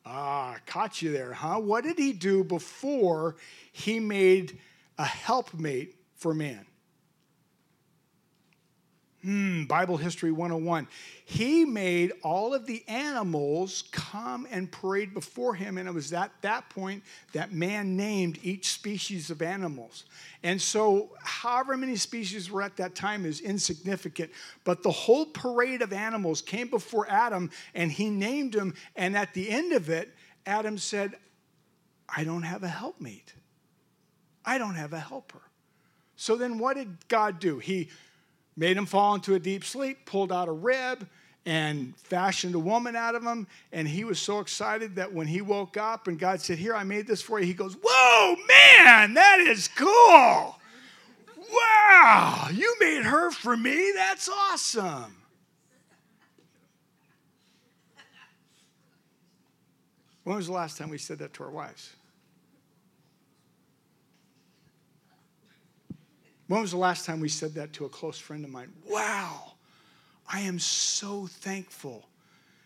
Ah, 0.04 0.58
caught 0.66 1.00
you 1.00 1.10
there, 1.10 1.32
huh? 1.32 1.58
What 1.58 1.84
did 1.84 1.96
he 1.96 2.12
do 2.12 2.44
before 2.44 3.36
he 3.72 3.98
made 3.98 4.58
a 4.98 5.06
helpmate 5.06 5.94
for 6.16 6.34
man? 6.34 6.66
Hmm, 9.22 9.64
Bible 9.64 9.98
History 9.98 10.32
101. 10.32 10.88
He 11.26 11.66
made 11.66 12.12
all 12.22 12.54
of 12.54 12.64
the 12.64 12.82
animals 12.88 13.84
come 13.92 14.46
and 14.50 14.72
parade 14.72 15.12
before 15.12 15.54
him, 15.54 15.76
and 15.76 15.86
it 15.86 15.92
was 15.92 16.14
at 16.14 16.32
that 16.40 16.70
point 16.70 17.02
that 17.34 17.52
man 17.52 17.96
named 17.96 18.38
each 18.42 18.70
species 18.70 19.28
of 19.28 19.42
animals. 19.42 20.04
And 20.42 20.60
so, 20.60 21.10
however 21.22 21.76
many 21.76 21.96
species 21.96 22.50
were 22.50 22.62
at 22.62 22.78
that 22.78 22.94
time 22.94 23.26
is 23.26 23.42
insignificant, 23.42 24.30
but 24.64 24.82
the 24.82 24.90
whole 24.90 25.26
parade 25.26 25.82
of 25.82 25.92
animals 25.92 26.40
came 26.40 26.68
before 26.68 27.06
Adam, 27.10 27.50
and 27.74 27.92
he 27.92 28.08
named 28.08 28.54
them. 28.54 28.72
And 28.96 29.14
at 29.14 29.34
the 29.34 29.50
end 29.50 29.74
of 29.74 29.90
it, 29.90 30.14
Adam 30.46 30.78
said, 30.78 31.14
I 32.08 32.24
don't 32.24 32.42
have 32.42 32.62
a 32.62 32.68
helpmate. 32.68 33.34
I 34.46 34.56
don't 34.56 34.76
have 34.76 34.94
a 34.94 34.98
helper. 34.98 35.42
So 36.16 36.36
then, 36.36 36.58
what 36.58 36.76
did 36.76 37.06
God 37.08 37.38
do? 37.38 37.58
He 37.58 37.90
made 38.56 38.76
him 38.76 38.86
fall 38.86 39.14
into 39.14 39.34
a 39.34 39.38
deep 39.38 39.64
sleep, 39.64 40.04
pulled 40.06 40.32
out 40.32 40.48
a 40.48 40.52
rib, 40.52 41.08
and 41.46 41.96
fashioned 41.96 42.54
a 42.54 42.58
woman 42.58 42.96
out 42.96 43.14
of 43.14 43.22
him. 43.22 43.46
And 43.72 43.88
he 43.88 44.04
was 44.04 44.18
so 44.18 44.40
excited 44.40 44.96
that 44.96 45.12
when 45.12 45.26
he 45.26 45.40
woke 45.40 45.76
up 45.76 46.06
and 46.08 46.18
God 46.18 46.40
said, 46.40 46.58
Here, 46.58 46.74
I 46.74 46.84
made 46.84 47.06
this 47.06 47.22
for 47.22 47.40
you, 47.40 47.46
he 47.46 47.54
goes, 47.54 47.76
Whoa, 47.82 48.36
man, 48.36 49.14
that 49.14 49.40
is 49.40 49.68
cool. 49.68 50.56
Wow, 51.52 52.48
you 52.52 52.76
made 52.80 53.04
her 53.04 53.30
for 53.30 53.56
me? 53.56 53.92
That's 53.94 54.28
awesome. 54.28 55.16
When 60.24 60.36
was 60.36 60.46
the 60.46 60.52
last 60.52 60.78
time 60.78 60.90
we 60.90 60.98
said 60.98 61.18
that 61.18 61.32
to 61.34 61.44
our 61.44 61.50
wives? 61.50 61.94
When 66.50 66.62
was 66.62 66.72
the 66.72 66.78
last 66.78 67.06
time 67.06 67.20
we 67.20 67.28
said 67.28 67.54
that 67.54 67.72
to 67.74 67.84
a 67.84 67.88
close 67.88 68.18
friend 68.18 68.44
of 68.44 68.50
mine? 68.50 68.72
Wow, 68.88 69.52
I 70.26 70.40
am 70.40 70.58
so 70.58 71.28
thankful 71.28 72.08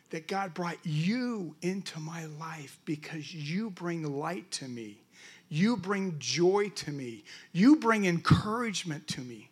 that 0.08 0.26
God 0.26 0.54
brought 0.54 0.78
you 0.84 1.54
into 1.60 2.00
my 2.00 2.24
life 2.40 2.78
because 2.86 3.34
you 3.34 3.68
bring 3.68 4.18
light 4.18 4.50
to 4.52 4.68
me. 4.68 5.02
You 5.50 5.76
bring 5.76 6.16
joy 6.18 6.70
to 6.76 6.92
me. 6.92 7.24
You 7.52 7.76
bring 7.76 8.06
encouragement 8.06 9.06
to 9.08 9.20
me. 9.20 9.50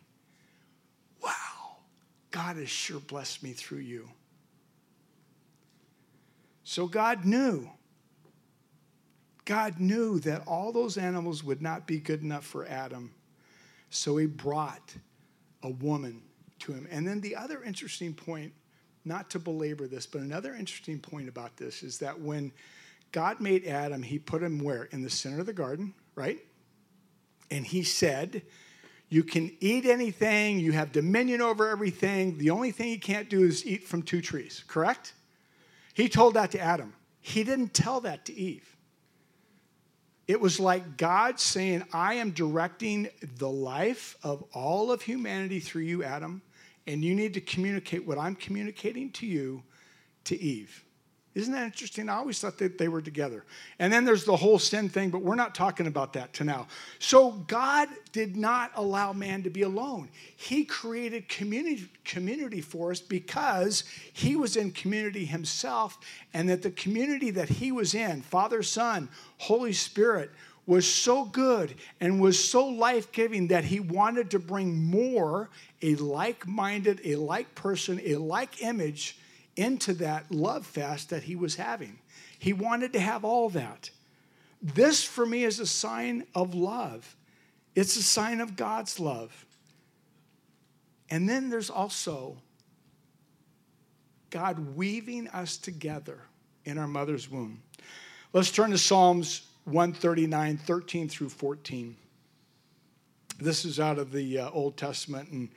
Wow, 1.23 1.77
God 2.31 2.55
has 2.55 2.69
sure 2.69 3.01
blessed 3.01 3.43
me 3.43 3.51
through 3.51 3.81
you. 3.81 4.09
So 6.63 6.87
God 6.87 7.23
knew. 7.23 7.69
God 9.45 9.79
knew 9.79 10.19
that 10.21 10.41
all 10.47 10.71
those 10.71 10.97
animals 10.97 11.43
would 11.43 11.61
not 11.61 11.85
be 11.85 11.99
good 11.99 12.23
enough 12.23 12.45
for 12.45 12.65
Adam 12.65 13.11
so 13.93 14.17
he 14.17 14.25
brought 14.25 14.95
a 15.61 15.69
woman 15.69 16.21
to 16.59 16.73
him. 16.73 16.87
And 16.89 17.07
then 17.07 17.21
the 17.21 17.35
other 17.35 17.63
interesting 17.63 18.13
point, 18.13 18.53
not 19.05 19.29
to 19.31 19.39
belabor 19.39 19.87
this, 19.87 20.05
but 20.05 20.21
another 20.21 20.55
interesting 20.55 20.99
point 20.99 21.29
about 21.29 21.57
this 21.57 21.83
is 21.83 21.99
that 21.99 22.19
when 22.19 22.51
God 23.11 23.39
made 23.39 23.65
Adam, 23.65 24.01
he 24.01 24.17
put 24.17 24.41
him 24.41 24.59
where? 24.63 24.85
In 24.85 25.03
the 25.03 25.09
center 25.09 25.39
of 25.39 25.45
the 25.45 25.53
garden, 25.53 25.93
right? 26.15 26.39
And 27.51 27.65
he 27.65 27.83
said, 27.83 28.41
You 29.09 29.23
can 29.23 29.55
eat 29.59 29.85
anything, 29.85 30.59
you 30.59 30.71
have 30.71 30.91
dominion 30.91 31.41
over 31.41 31.69
everything. 31.69 32.37
The 32.37 32.49
only 32.49 32.71
thing 32.71 32.89
you 32.89 32.99
can't 32.99 33.29
do 33.29 33.43
is 33.43 33.65
eat 33.65 33.83
from 33.83 34.01
two 34.01 34.21
trees, 34.21 34.63
correct? 34.67 35.13
He 35.93 36.09
told 36.09 36.33
that 36.33 36.51
to 36.51 36.59
Adam. 36.59 36.93
He 37.21 37.43
didn't 37.43 37.73
tell 37.73 38.01
that 38.01 38.25
to 38.25 38.33
Eve. 38.33 38.72
It 40.33 40.41
was 40.41 40.59
like 40.59 40.97
God 40.97 41.39
saying, 41.39 41.83
I 41.93 42.15
am 42.15 42.31
directing 42.31 43.07
the 43.37 43.51
life 43.51 44.17
of 44.23 44.43
all 44.51 44.91
of 44.91 45.03
humanity 45.03 45.59
through 45.59 45.83
you, 45.83 46.03
Adam, 46.03 46.41
and 46.87 47.05
you 47.05 47.13
need 47.13 47.35
to 47.35 47.39
communicate 47.39 48.07
what 48.07 48.17
I'm 48.17 48.33
communicating 48.33 49.11
to 49.11 49.27
you 49.27 49.61
to 50.23 50.41
Eve. 50.41 50.83
Isn't 51.35 51.53
that 51.53 51.63
interesting? 51.63 52.09
I 52.09 52.15
always 52.17 52.39
thought 52.39 52.59
that 52.59 52.77
they 52.77 52.87
were 52.87 53.01
together. 53.01 53.43
And 53.79 53.91
then 53.91 54.05
there's 54.05 54.23
the 54.23 54.35
whole 54.35 54.59
sin 54.59 54.87
thing, 54.87 55.09
but 55.09 55.23
we're 55.23 55.33
not 55.33 55.55
talking 55.55 55.87
about 55.87 56.13
that 56.13 56.31
to 56.33 56.43
now. 56.43 56.67
So 56.99 57.31
God 57.31 57.89
did 58.11 58.35
not 58.35 58.71
allow 58.75 59.13
man 59.13 59.41
to 59.43 59.49
be 59.49 59.63
alone. 59.63 60.09
He 60.35 60.63
created 60.63 61.27
community, 61.29 61.89
community 62.05 62.61
for 62.61 62.91
us 62.91 63.01
because 63.01 63.83
he 64.13 64.35
was 64.35 64.55
in 64.57 64.71
community 64.73 65.25
himself, 65.25 65.97
and 66.35 66.47
that 66.49 66.61
the 66.61 66.71
community 66.71 67.31
that 67.31 67.49
he 67.49 67.71
was 67.71 67.95
in, 67.95 68.21
Father, 68.21 68.61
Son, 68.61 69.09
Holy 69.39 69.73
Spirit, 69.73 70.29
was 70.67 70.87
so 70.87 71.25
good 71.25 71.73
and 71.99 72.21
was 72.21 72.41
so 72.41 72.67
life 72.67 73.11
giving 73.11 73.47
that 73.47 73.65
he 73.65 73.79
wanted 73.79 74.29
to 74.31 74.39
bring 74.39 74.83
more, 74.83 75.49
a 75.81 75.95
like 75.95 76.47
minded, 76.47 77.01
a 77.03 77.15
like 77.15 77.53
person, 77.55 77.99
a 78.05 78.15
like 78.15 78.61
image 78.61 79.17
into 79.55 79.93
that 79.95 80.31
love 80.31 80.65
fast 80.65 81.09
that 81.09 81.23
he 81.23 81.35
was 81.35 81.55
having. 81.55 81.99
He 82.39 82.53
wanted 82.53 82.93
to 82.93 82.99
have 82.99 83.23
all 83.23 83.49
that. 83.49 83.89
This 84.61 85.03
for 85.03 85.25
me 85.25 85.43
is 85.43 85.59
a 85.59 85.65
sign 85.65 86.25
of 86.33 86.55
love, 86.55 87.15
it's 87.75 87.95
a 87.95 88.03
sign 88.03 88.41
of 88.41 88.55
God's 88.55 88.99
love. 88.99 89.45
And 91.09 91.29
then 91.29 91.49
there's 91.49 91.69
also 91.69 92.37
God 94.29 94.75
weaving 94.75 95.27
us 95.27 95.57
together 95.57 96.21
in 96.65 96.79
our 96.79 96.87
mother's 96.87 97.29
womb. 97.29 97.61
Let's 98.31 98.49
turn 98.49 98.71
to 98.71 98.79
Psalms 98.79 99.43
139, 99.65 100.57
13 100.57 101.07
through 101.07 101.29
14. 101.29 101.95
This 103.39 103.63
is 103.63 103.79
out 103.79 103.99
of 103.99 104.11
the 104.11 104.39
uh, 104.39 104.49
Old 104.49 104.75
Testament, 104.75 105.29
and 105.29 105.49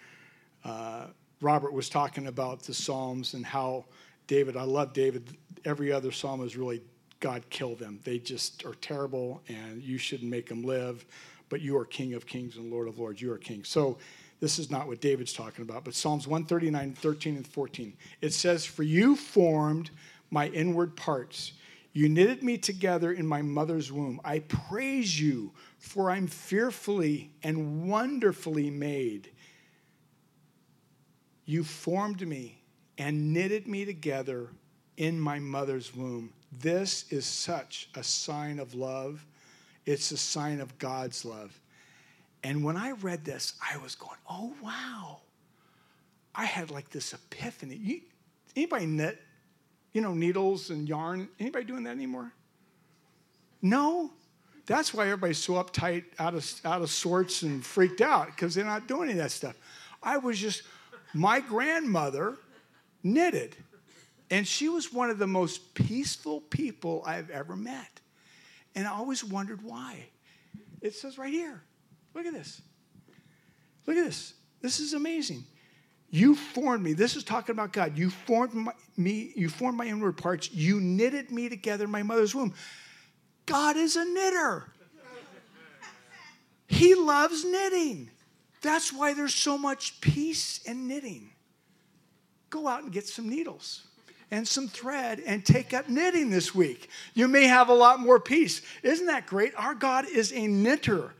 uh, 0.65 1.07
Robert 1.41 1.73
was 1.73 1.89
talking 1.89 2.27
about 2.27 2.63
the 2.63 2.75
Psalms 2.75 3.35
and 3.35 3.45
how 3.45 3.85
David, 4.27 4.57
I 4.57 4.63
love 4.63 4.93
David. 4.93 5.37
Every 5.65 5.93
other 5.93 6.11
psalm 6.11 6.43
is 6.43 6.57
really 6.57 6.83
God 7.21 7.49
kill 7.51 7.75
them. 7.75 8.01
They 8.05 8.19
just 8.19 8.65
are 8.65 8.75
terrible, 8.75 9.43
and 9.49 9.83
you 9.83 9.99
shouldn't 9.99 10.31
make 10.31 10.49
them 10.49 10.63
live. 10.63 11.05
But 11.49 11.61
you 11.61 11.77
are 11.79 11.85
King 11.85 12.15
of 12.15 12.27
kings 12.27 12.57
and 12.57 12.71
Lord 12.73 12.89
of 12.89 12.99
lords. 12.99 13.23
You 13.23 13.33
are 13.33 13.39
King. 13.39 13.63
So 13.65 13.99
this 14.41 14.59
is 14.59 14.71
not 14.71 14.87
what 14.87 15.01
David's 15.01 15.33
talking 15.33 15.63
about, 15.63 15.85
but 15.85 15.95
Psalms 15.95 16.27
139, 16.27 16.95
13, 16.95 17.37
and 17.37 17.47
14. 17.47 17.93
It 18.21 18.33
says, 18.33 18.65
For 18.65 18.83
you 18.83 19.17
formed 19.17 19.91
my 20.31 20.49
inward 20.49 20.97
parts. 20.97 21.53
You 21.93 22.09
knitted 22.11 22.43
me 22.43 22.59
together 22.59 23.13
in 23.13 23.27
my 23.27 23.41
mother's 23.41 23.91
womb. 23.91 24.21
I 24.25 24.41
praise 24.41 25.19
you, 25.19 25.53
for 25.79 26.11
I'm 26.11 26.27
fearfully 26.27 27.31
and 27.43 27.89
wonderfully 27.89 28.69
made. 28.69 29.31
You 31.47 31.65
formed 31.65 32.27
me 32.27 32.59
and 32.99 33.33
knitted 33.33 33.67
me 33.67 33.85
together 33.85 34.49
in 34.97 35.19
my 35.19 35.39
mother's 35.39 35.95
womb. 35.95 36.33
This 36.53 37.11
is 37.11 37.25
such 37.25 37.89
a 37.95 38.03
sign 38.03 38.59
of 38.59 38.75
love. 38.75 39.25
It's 39.87 40.11
a 40.11 40.17
sign 40.17 40.61
of 40.61 40.77
God's 40.79 41.25
love. 41.25 41.59
And 42.43 42.63
when 42.63 42.77
I 42.77 42.93
read 42.93 43.25
this, 43.25 43.55
I 43.73 43.79
was 43.79 43.95
going, 43.95 44.19
oh, 44.29 44.53
wow. 44.63 45.21
I 46.35 46.45
had 46.45 46.71
like 46.71 46.91
this 46.91 47.15
epiphany. 47.15 47.77
You, 47.77 48.01
anybody 48.55 48.87
knit 48.87 49.21
you 49.97 50.03
know, 50.03 50.13
needles 50.13 50.69
and 50.69 50.87
yarn. 50.87 51.27
Anybody 51.41 51.65
doing 51.65 51.85
that 51.85 51.93
anymore? 51.93 52.31
No? 53.63 54.11
That's 54.67 54.93
why 54.93 55.05
everybody's 55.05 55.39
so 55.39 55.55
uptight, 55.55 56.05
out 56.19 56.35
of, 56.35 56.61
out 56.67 56.83
of 56.83 56.91
sorts, 56.91 57.41
and 57.41 57.65
freaked 57.65 58.03
out 58.03 58.27
because 58.27 58.55
they're 58.55 58.67
not 58.67 58.87
doing 58.87 59.05
any 59.05 59.13
of 59.13 59.25
that 59.25 59.31
stuff. 59.31 59.57
I 60.03 60.19
was 60.19 60.39
just, 60.39 60.65
my 61.17 61.41
grandmother 61.41 62.37
knitted, 63.03 63.57
and 64.31 64.47
she 64.47 64.69
was 64.69 64.93
one 64.93 65.11
of 65.11 65.19
the 65.19 65.27
most 65.27 65.75
peaceful 65.75 66.41
people 66.41 67.03
I've 67.07 67.31
ever 67.31 67.57
met. 67.57 68.01
And 68.75 68.87
I 68.87 68.91
always 68.91 69.25
wondered 69.25 69.63
why. 69.63 70.09
It 70.81 70.95
says 70.95 71.19
right 71.19 71.33
here, 71.33 71.63
look 72.15 72.27
at 72.27 72.33
this. 72.33 72.61
Look 73.87 73.97
at 73.97 74.05
this. 74.05 74.35
This 74.61 74.81
is 74.81 74.95
amazing. 74.95 75.45
You 76.11 76.35
formed 76.35 76.83
me. 76.83 76.93
This 76.93 77.17
is 77.17 77.25
talking 77.25 77.53
about 77.53 77.73
God. 77.73 77.97
You 77.97 78.11
formed 78.11 78.55
my, 78.55 78.73
me. 78.97 79.33
You 79.35 79.49
formed 79.49 79.77
my 79.77 79.87
inward 79.87 80.17
parts. 80.17 80.53
You 80.53 80.81
knitted 80.81 81.31
me 81.31 81.49
together 81.49 81.85
in 81.85 81.91
my 81.91 82.03
mother's 82.03 82.35
womb. 82.35 82.55
God 83.45 83.77
is 83.77 83.97
a 83.97 84.05
knitter. 84.05 84.73
He 86.69 86.95
loves 86.95 87.45
knitting. 87.45 88.11
That's 88.63 88.93
why 88.93 89.15
there's 89.15 89.35
so 89.35 89.59
much 89.59 90.01
peace 90.01 90.61
in 90.65 90.89
knitting. 90.89 91.31
Go 92.51 92.67
out 92.67 92.83
and 92.83 92.93
get 92.93 93.07
some 93.07 93.29
needles 93.29 93.83
and 94.31 94.47
some 94.47 94.69
thread 94.69 95.23
and 95.25 95.45
take 95.45 95.73
up 95.73 95.89
knitting 95.89 96.31
this 96.31 96.55
week. 96.55 96.89
You 97.15 97.29
may 97.29 97.47
have 97.47 97.69
a 97.69 97.75
lot 97.75 98.01
more 98.01 98.19
peace. 98.19 98.63
Isn't 98.83 99.07
that 99.07 99.27
great? 99.27 99.55
Our 99.57 99.75
God 99.75 100.07
is 100.09 100.33
a 100.33 100.47
knitter. 100.47 101.15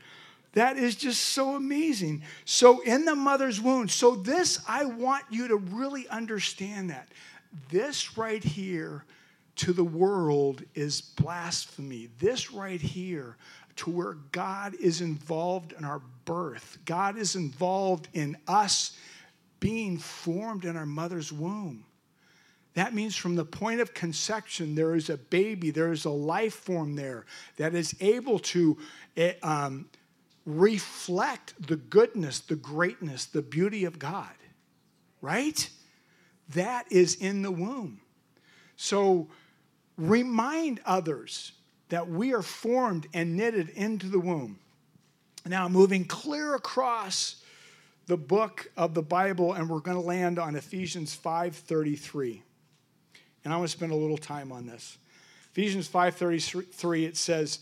That 0.53 0.77
is 0.77 0.95
just 0.95 1.21
so 1.21 1.55
amazing. 1.55 2.23
So, 2.45 2.81
in 2.81 3.05
the 3.05 3.15
mother's 3.15 3.61
womb, 3.61 3.89
so 3.89 4.15
this, 4.15 4.59
I 4.67 4.85
want 4.85 5.23
you 5.29 5.47
to 5.49 5.57
really 5.57 6.07
understand 6.07 6.89
that. 6.89 7.09
This 7.69 8.17
right 8.17 8.43
here 8.43 9.05
to 9.57 9.73
the 9.73 9.83
world 9.83 10.63
is 10.73 11.01
blasphemy. 11.01 12.09
This 12.19 12.51
right 12.51 12.81
here 12.81 13.37
to 13.77 13.89
where 13.89 14.13
God 14.31 14.75
is 14.75 15.01
involved 15.01 15.73
in 15.77 15.85
our 15.85 16.01
birth, 16.25 16.77
God 16.85 17.17
is 17.17 17.35
involved 17.35 18.07
in 18.13 18.37
us 18.47 18.97
being 19.59 19.97
formed 19.97 20.65
in 20.65 20.75
our 20.75 20.85
mother's 20.85 21.31
womb. 21.31 21.85
That 22.75 22.93
means 22.93 23.15
from 23.15 23.35
the 23.35 23.45
point 23.45 23.81
of 23.81 23.95
conception, 23.95 24.75
there 24.75 24.93
is 24.93 25.09
a 25.09 25.17
baby, 25.17 25.71
there 25.71 25.91
is 25.91 26.05
a 26.05 26.11
life 26.11 26.53
form 26.53 26.95
there 26.95 27.25
that 27.55 27.73
is 27.73 27.95
able 27.99 28.37
to 28.39 28.77
eh, 29.15 29.33
um, 29.41 29.89
reflect 30.45 31.55
the 31.67 31.75
goodness, 31.75 32.39
the 32.39 32.55
greatness, 32.55 33.25
the 33.25 33.41
beauty 33.41 33.85
of 33.85 33.97
God, 33.97 34.35
right? 35.21 35.69
That 36.53 36.85
is 36.91 37.15
in 37.15 37.41
the 37.41 37.51
womb. 37.51 37.99
So 38.75 39.27
remind 39.97 40.79
others 40.85 41.53
that 41.89 42.09
we 42.09 42.33
are 42.33 42.41
formed 42.41 43.07
and 43.13 43.35
knitted 43.35 43.69
into 43.69 44.07
the 44.07 44.19
womb. 44.19 44.59
Now, 45.45 45.69
moving 45.69 46.05
clear 46.05 46.55
across 46.55 47.41
the 48.07 48.17
book 48.17 48.69
of 48.75 48.93
the 48.93 49.01
Bible, 49.01 49.53
and 49.53 49.69
we're 49.69 49.79
going 49.79 49.97
to 49.97 50.05
land 50.05 50.39
on 50.39 50.55
Ephesians 50.55 51.15
5:33. 51.15 52.41
And 53.43 53.53
I 53.53 53.57
want 53.57 53.69
to 53.69 53.77
spend 53.77 53.91
a 53.91 53.95
little 53.95 54.17
time 54.17 54.51
on 54.51 54.65
this. 54.65 54.97
Ephesians 55.51 55.87
5:33 55.87 57.05
it 57.05 57.17
says, 57.17 57.59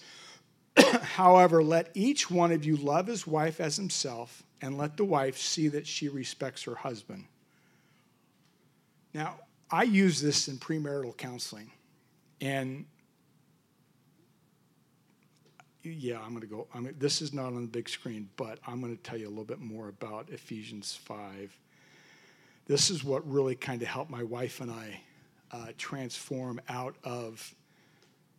However, 0.78 1.64
let 1.64 1.92
each 1.94 2.30
one 2.30 2.52
of 2.52 2.66
you 2.66 2.76
love 2.76 3.08
his 3.08 3.26
wife 3.26 3.60
as 3.60 3.76
himself, 3.78 4.44
and 4.62 4.78
let 4.78 4.98
the 4.98 5.06
wife 5.06 5.38
see 5.38 5.68
that 5.70 5.88
she 5.88 6.10
respects 6.10 6.64
her 6.64 6.76
husband. 6.76 7.26
Now, 9.14 9.40
I 9.72 9.84
use 9.84 10.22
this 10.22 10.48
in 10.48 10.58
premarital 10.58 11.18
counseling, 11.18 11.72
and 12.42 12.86
yeah, 15.92 16.20
I'm 16.22 16.30
going 16.30 16.42
to 16.42 16.48
go. 16.48 16.68
I 16.74 16.80
mean, 16.80 16.96
this 16.98 17.22
is 17.22 17.34
not 17.34 17.48
on 17.48 17.62
the 17.62 17.68
big 17.68 17.90
screen, 17.90 18.30
but 18.38 18.60
I'm 18.68 18.82
going 18.82 18.96
to 18.96 19.02
tell 19.04 19.18
you 19.18 19.28
a 19.28 19.30
little 19.30 19.46
bit 19.46 19.60
more 19.60 19.90
about 19.90 20.30
Ephesians 20.30 20.96
5. 21.04 21.58
This 22.68 22.90
is 22.90 23.04
what 23.04 23.30
really 23.30 23.56
kind 23.56 23.82
of 23.82 23.88
helped 23.88 24.10
my 24.10 24.24
wife 24.24 24.62
and 24.62 24.72
I 24.72 25.02
uh, 25.52 25.68
transform 25.78 26.60
out 26.68 26.96
of 27.04 27.54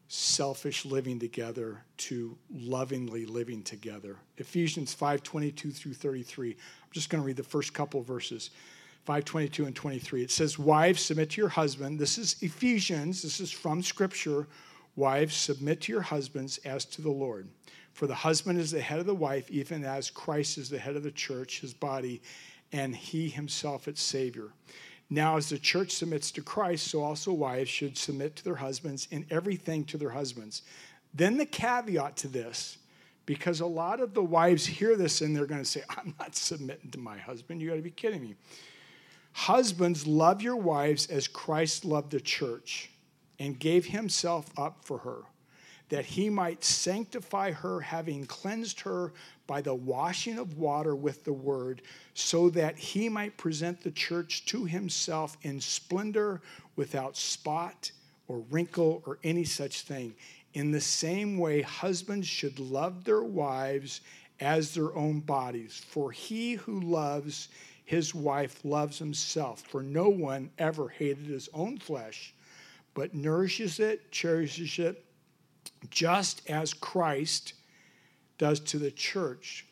selfish 0.09 0.85
living 0.85 1.19
together 1.19 1.83
to 1.97 2.37
lovingly 2.53 3.27
living 3.27 3.63
together. 3.63 4.17
Ephesians 4.39 4.95
5:22 4.95 5.73
through 5.73 5.95
33. 5.95 6.51
I'm 6.51 6.57
just 6.93 7.11
going 7.11 7.23
to 7.23 7.27
read 7.27 7.37
the 7.37 7.43
first 7.43 7.73
couple 7.75 8.03
verses. 8.03 8.51
5:22 9.07 9.67
and 9.67 9.75
23. 9.75 10.23
It 10.23 10.31
says, 10.31 10.59
"Wives, 10.59 11.03
submit 11.03 11.31
to 11.31 11.41
your 11.41 11.49
husband." 11.49 11.99
This 11.99 12.19
is 12.19 12.37
Ephesians. 12.41 13.23
This 13.23 13.41
is 13.41 13.51
from 13.51 13.83
scripture. 13.83 14.47
Wives, 14.97 15.37
submit 15.37 15.83
to 15.83 15.93
your 15.93 16.01
husbands 16.01 16.59
as 16.65 16.87
to 16.87 17.03
the 17.03 17.11
Lord. 17.11 17.49
For 17.93 18.07
the 18.07 18.15
husband 18.15 18.59
is 18.59 18.71
the 18.71 18.81
head 18.81 18.99
of 18.99 19.07
the 19.07 19.15
wife, 19.15 19.51
even 19.51 19.85
as 19.85 20.11
Christ 20.11 20.59
is 20.59 20.69
the 20.69 20.79
head 20.79 20.97
of 20.97 21.03
the 21.03 21.11
church, 21.11 21.61
his 21.61 21.75
body, 21.75 22.23
and 22.73 22.97
he 22.97 23.29
himself 23.29 23.89
its 23.89 24.03
savior. 24.03 24.49
Now, 25.09 25.37
as 25.37 25.51
the 25.51 25.59
church 25.59 25.93
submits 25.93 26.31
to 26.33 26.43
Christ, 26.43 26.89
so 26.89 27.03
also 27.03 27.33
wives 27.33 27.71
should 27.71 27.97
submit 27.97 28.37
to 28.37 28.45
their 28.45 28.57
husbands 28.57 29.07
in 29.11 29.25
everything 29.31 29.85
to 29.85 29.99
their 29.99 30.11
husbands. 30.11 30.63
Then 31.15 31.37
the 31.37 31.47
caveat 31.47 32.17
to 32.19 32.29
this, 32.29 32.79
because 33.25 33.61
a 33.61 33.67
lot 33.67 34.01
of 34.01 34.15
the 34.15 34.23
wives 34.23 34.67
hear 34.67 34.97
this 34.97 35.21
and 35.21 35.37
they're 35.37 35.47
going 35.47 35.63
to 35.63 35.65
say, 35.65 35.83
I'm 35.91 36.15
not 36.19 36.35
submitting 36.35 36.91
to 36.91 36.99
my 36.99 37.19
husband. 37.19 37.61
You 37.61 37.69
got 37.69 37.77
to 37.77 37.83
be 37.83 37.91
kidding 37.91 38.23
me. 38.23 38.35
Husbands, 39.33 40.07
love 40.07 40.41
your 40.41 40.57
wives 40.57 41.07
as 41.09 41.29
Christ 41.29 41.85
loved 41.85 42.11
the 42.11 42.21
church 42.21 42.91
and 43.39 43.59
gave 43.59 43.87
himself 43.87 44.51
up 44.57 44.85
for 44.85 44.99
her, 44.99 45.23
that 45.89 46.05
he 46.05 46.29
might 46.31 46.65
sanctify 46.65 47.53
her, 47.53 47.81
having 47.81 48.27
cleansed 48.27 48.81
her 48.81 49.13
by 49.47 49.61
the 49.61 49.75
washing 49.75 50.39
of 50.39 50.59
water 50.59 50.97
with 50.97 51.25
the 51.25 51.33
word, 51.33 51.83
so 52.15 52.51
that 52.51 52.77
he 52.77 53.09
might 53.09 53.37
present 53.37 53.81
the 53.83 53.91
church 53.91 54.45
to 54.47 54.65
himself 54.65 55.37
in 55.43 55.61
splendor, 55.61 56.41
without 56.75 57.17
spot 57.17 57.91
or 58.29 58.41
wrinkle 58.51 59.03
or 59.07 59.19
any 59.23 59.45
such 59.45 59.83
thing. 59.83 60.15
In 60.55 60.71
the 60.71 60.81
same 60.81 61.39
way, 61.39 61.63
husbands 61.63 62.27
should 62.27 62.59
love 62.59 63.05
their 63.05 63.23
wives 63.23 64.01
as 64.41 64.75
their 64.75 64.95
own 64.97 65.21
bodies. 65.21 65.83
For 65.89 66.11
he 66.13 66.55
who 66.55 66.81
loves 66.81 67.49
his 67.85 68.15
wife 68.15 68.65
loves 68.65 68.99
himself. 68.99 69.63
For 69.63 69.83
no 69.83 70.09
one 70.09 70.51
ever 70.59 70.89
hated 70.89 71.27
his 71.27 71.49
own 71.55 71.79
flesh, 71.79 72.35
but 72.97 73.15
nourishes 73.15 73.79
it, 73.79 74.11
cherishes 74.11 74.79
it, 74.79 75.05
just 75.91 76.41
as 76.49 76.73
Christ 76.73 77.53
does 78.39 78.59
to 78.61 78.79
the 78.79 78.91
church. 78.91 79.67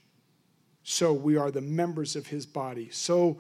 So 0.83 1.15
we 1.15 1.39
are 1.39 1.51
the 1.51 1.63
members 1.63 2.17
of 2.17 2.27
his 2.27 2.45
body. 2.45 2.91
So 2.93 3.39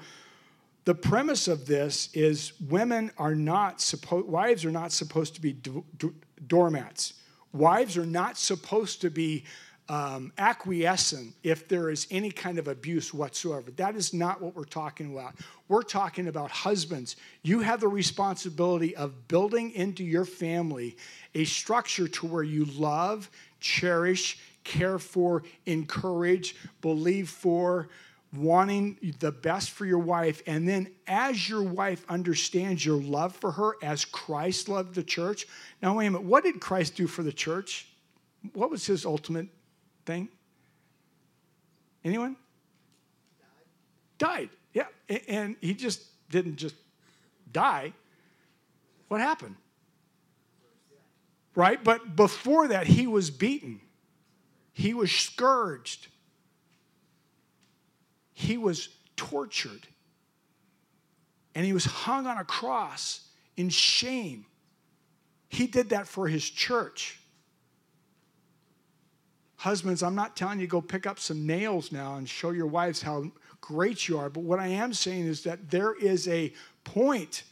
the 0.86 0.94
premise 0.94 1.48
of 1.48 1.66
this 1.66 2.08
is 2.14 2.58
women 2.62 3.10
are 3.18 3.34
not 3.34 3.82
supposed, 3.82 4.26
wives 4.26 4.64
are 4.64 4.70
not 4.70 4.90
supposed 4.90 5.34
to 5.34 5.42
be 5.42 5.52
do, 5.52 5.84
do, 5.98 6.14
doormats. 6.46 7.12
Wives 7.52 7.98
are 7.98 8.06
not 8.06 8.38
supposed 8.38 9.02
to 9.02 9.10
be 9.10 9.44
um, 9.88 10.32
acquiescent 10.38 11.34
if 11.42 11.68
there 11.68 11.90
is 11.90 12.06
any 12.10 12.30
kind 12.30 12.58
of 12.58 12.68
abuse 12.68 13.12
whatsoever. 13.12 13.70
That 13.72 13.96
is 13.96 14.14
not 14.14 14.40
what 14.40 14.56
we're 14.56 14.64
talking 14.64 15.12
about. 15.12 15.34
We're 15.68 15.82
talking 15.82 16.28
about 16.28 16.50
husbands. 16.50 17.16
You 17.42 17.60
have 17.60 17.80
the 17.80 17.88
responsibility 17.88 18.96
of 18.96 19.28
building 19.28 19.72
into 19.72 20.02
your 20.02 20.24
family 20.24 20.96
a 21.34 21.44
structure 21.44 22.08
to 22.08 22.26
where 22.26 22.42
you 22.42 22.64
love, 22.64 23.30
cherish, 23.60 24.38
care 24.62 24.98
for, 24.98 25.42
encourage, 25.66 26.56
believe 26.80 27.28
for, 27.28 27.88
wanting 28.34 29.14
the 29.20 29.32
best 29.32 29.70
for 29.70 29.84
your 29.84 29.98
wife. 29.98 30.42
And 30.46 30.66
then, 30.66 30.88
as 31.06 31.48
your 31.48 31.62
wife 31.62 32.04
understands 32.08 32.84
your 32.84 33.00
love 33.00 33.36
for 33.36 33.52
her 33.52 33.76
as 33.82 34.04
Christ 34.04 34.68
loved 34.68 34.94
the 34.94 35.02
church. 35.02 35.46
Now, 35.82 35.98
wait 35.98 36.06
a 36.06 36.10
minute. 36.10 36.26
What 36.26 36.44
did 36.44 36.60
Christ 36.60 36.96
do 36.96 37.06
for 37.06 37.22
the 37.22 37.32
church? 37.32 37.88
What 38.52 38.70
was 38.70 38.86
his 38.86 39.06
ultimate 39.06 39.48
thing? 40.04 40.28
Anyone? 42.04 42.36
Died. 44.18 44.48
Died. 44.72 44.88
Yeah. 45.08 45.18
And 45.28 45.56
he 45.60 45.74
just 45.74 46.02
didn't 46.30 46.56
just 46.56 46.74
die. 47.52 47.92
What 49.08 49.20
happened? 49.20 49.56
Right? 51.54 51.82
But 51.82 52.16
before 52.16 52.68
that, 52.68 52.86
he 52.86 53.06
was 53.06 53.30
beaten, 53.30 53.80
he 54.72 54.92
was 54.92 55.12
scourged, 55.12 56.08
he 58.32 58.58
was 58.58 58.88
tortured, 59.16 59.86
and 61.54 61.64
he 61.64 61.72
was 61.72 61.84
hung 61.84 62.26
on 62.26 62.38
a 62.38 62.44
cross 62.44 63.20
in 63.56 63.68
shame. 63.68 64.46
He 65.48 65.68
did 65.68 65.90
that 65.90 66.08
for 66.08 66.26
his 66.26 66.48
church. 66.50 67.20
Husbands, 69.64 70.02
I'm 70.02 70.14
not 70.14 70.36
telling 70.36 70.60
you 70.60 70.66
go 70.66 70.82
pick 70.82 71.06
up 71.06 71.18
some 71.18 71.46
nails 71.46 71.90
now 71.90 72.16
and 72.16 72.28
show 72.28 72.50
your 72.50 72.66
wives 72.66 73.00
how 73.00 73.32
great 73.62 74.06
you 74.06 74.18
are, 74.18 74.28
but 74.28 74.42
what 74.42 74.58
I 74.58 74.66
am 74.66 74.92
saying 74.92 75.24
is 75.24 75.42
that 75.44 75.70
there 75.70 75.94
is 75.94 76.28
a 76.28 76.52
point 76.84 77.44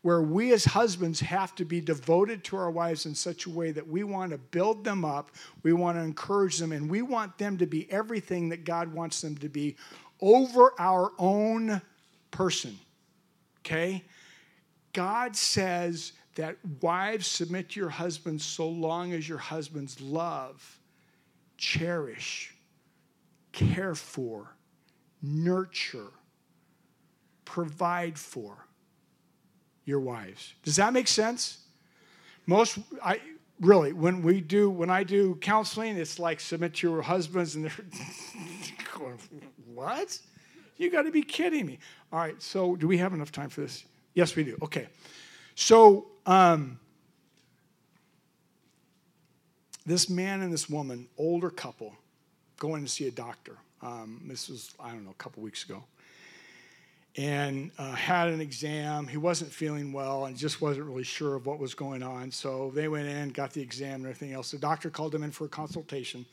where 0.00 0.22
we 0.22 0.54
as 0.54 0.64
husbands 0.64 1.20
have 1.20 1.54
to 1.56 1.66
be 1.66 1.82
devoted 1.82 2.42
to 2.44 2.56
our 2.56 2.70
wives 2.70 3.04
in 3.04 3.14
such 3.14 3.44
a 3.44 3.50
way 3.50 3.70
that 3.72 3.86
we 3.86 4.02
want 4.02 4.30
to 4.30 4.38
build 4.38 4.82
them 4.82 5.04
up, 5.04 5.30
we 5.62 5.74
want 5.74 5.98
to 5.98 6.02
encourage 6.02 6.56
them, 6.56 6.72
and 6.72 6.88
we 6.88 7.02
want 7.02 7.36
them 7.36 7.58
to 7.58 7.66
be 7.66 7.86
everything 7.92 8.48
that 8.48 8.64
God 8.64 8.90
wants 8.90 9.20
them 9.20 9.36
to 9.36 9.50
be 9.50 9.76
over 10.22 10.72
our 10.78 11.12
own 11.18 11.82
person. 12.30 12.78
Okay? 13.60 14.06
God 14.94 15.36
says 15.36 16.12
that 16.36 16.56
wives 16.80 17.26
submit 17.26 17.68
to 17.72 17.80
your 17.80 17.90
husbands 17.90 18.42
so 18.42 18.66
long 18.66 19.12
as 19.12 19.28
your 19.28 19.36
husbands 19.36 20.00
love 20.00 20.77
cherish, 21.58 22.54
care 23.52 23.94
for, 23.94 24.56
nurture, 25.20 26.12
provide 27.44 28.18
for 28.18 28.66
your 29.84 30.00
wives. 30.00 30.54
Does 30.62 30.76
that 30.76 30.92
make 30.92 31.08
sense? 31.08 31.58
Most, 32.46 32.78
I 33.04 33.20
really, 33.60 33.92
when 33.92 34.22
we 34.22 34.40
do, 34.40 34.70
when 34.70 34.88
I 34.88 35.02
do 35.02 35.34
counseling, 35.36 35.96
it's 35.96 36.18
like 36.18 36.40
submit 36.40 36.74
to 36.76 36.88
your 36.88 37.02
husbands, 37.02 37.56
and 37.56 37.64
they're 37.64 37.72
going, 38.98 39.18
what? 39.74 40.18
You 40.76 40.90
got 40.90 41.02
to 41.02 41.10
be 41.10 41.22
kidding 41.22 41.66
me. 41.66 41.78
All 42.12 42.20
right, 42.20 42.40
so 42.40 42.76
do 42.76 42.86
we 42.86 42.96
have 42.98 43.12
enough 43.12 43.32
time 43.32 43.50
for 43.50 43.60
this? 43.60 43.84
Yes, 44.14 44.36
we 44.36 44.44
do. 44.44 44.56
Okay. 44.62 44.86
So, 45.54 46.06
um, 46.24 46.78
this 49.88 50.10
man 50.10 50.42
and 50.42 50.52
this 50.52 50.68
woman, 50.68 51.08
older 51.16 51.48
couple, 51.48 51.94
going 52.58 52.84
to 52.84 52.90
see 52.90 53.08
a 53.08 53.10
doctor. 53.10 53.56
Um, 53.80 54.20
this 54.26 54.48
was, 54.48 54.74
I 54.78 54.90
don't 54.90 55.04
know, 55.04 55.12
a 55.12 55.22
couple 55.22 55.42
weeks 55.42 55.64
ago. 55.64 55.82
And 57.16 57.70
uh, 57.78 57.92
had 57.92 58.28
an 58.28 58.40
exam. 58.40 59.06
He 59.06 59.16
wasn't 59.16 59.50
feeling 59.50 59.92
well 59.92 60.26
and 60.26 60.36
just 60.36 60.60
wasn't 60.60 60.86
really 60.86 61.04
sure 61.04 61.34
of 61.34 61.46
what 61.46 61.58
was 61.58 61.74
going 61.74 62.02
on. 62.02 62.30
So 62.30 62.70
they 62.74 62.86
went 62.86 63.08
in, 63.08 63.30
got 63.30 63.52
the 63.52 63.62
exam 63.62 63.94
and 63.94 64.04
everything 64.04 64.34
else. 64.34 64.50
The 64.50 64.58
doctor 64.58 64.90
called 64.90 65.14
him 65.14 65.22
in 65.22 65.30
for 65.30 65.46
a 65.46 65.48
consultation. 65.48 66.26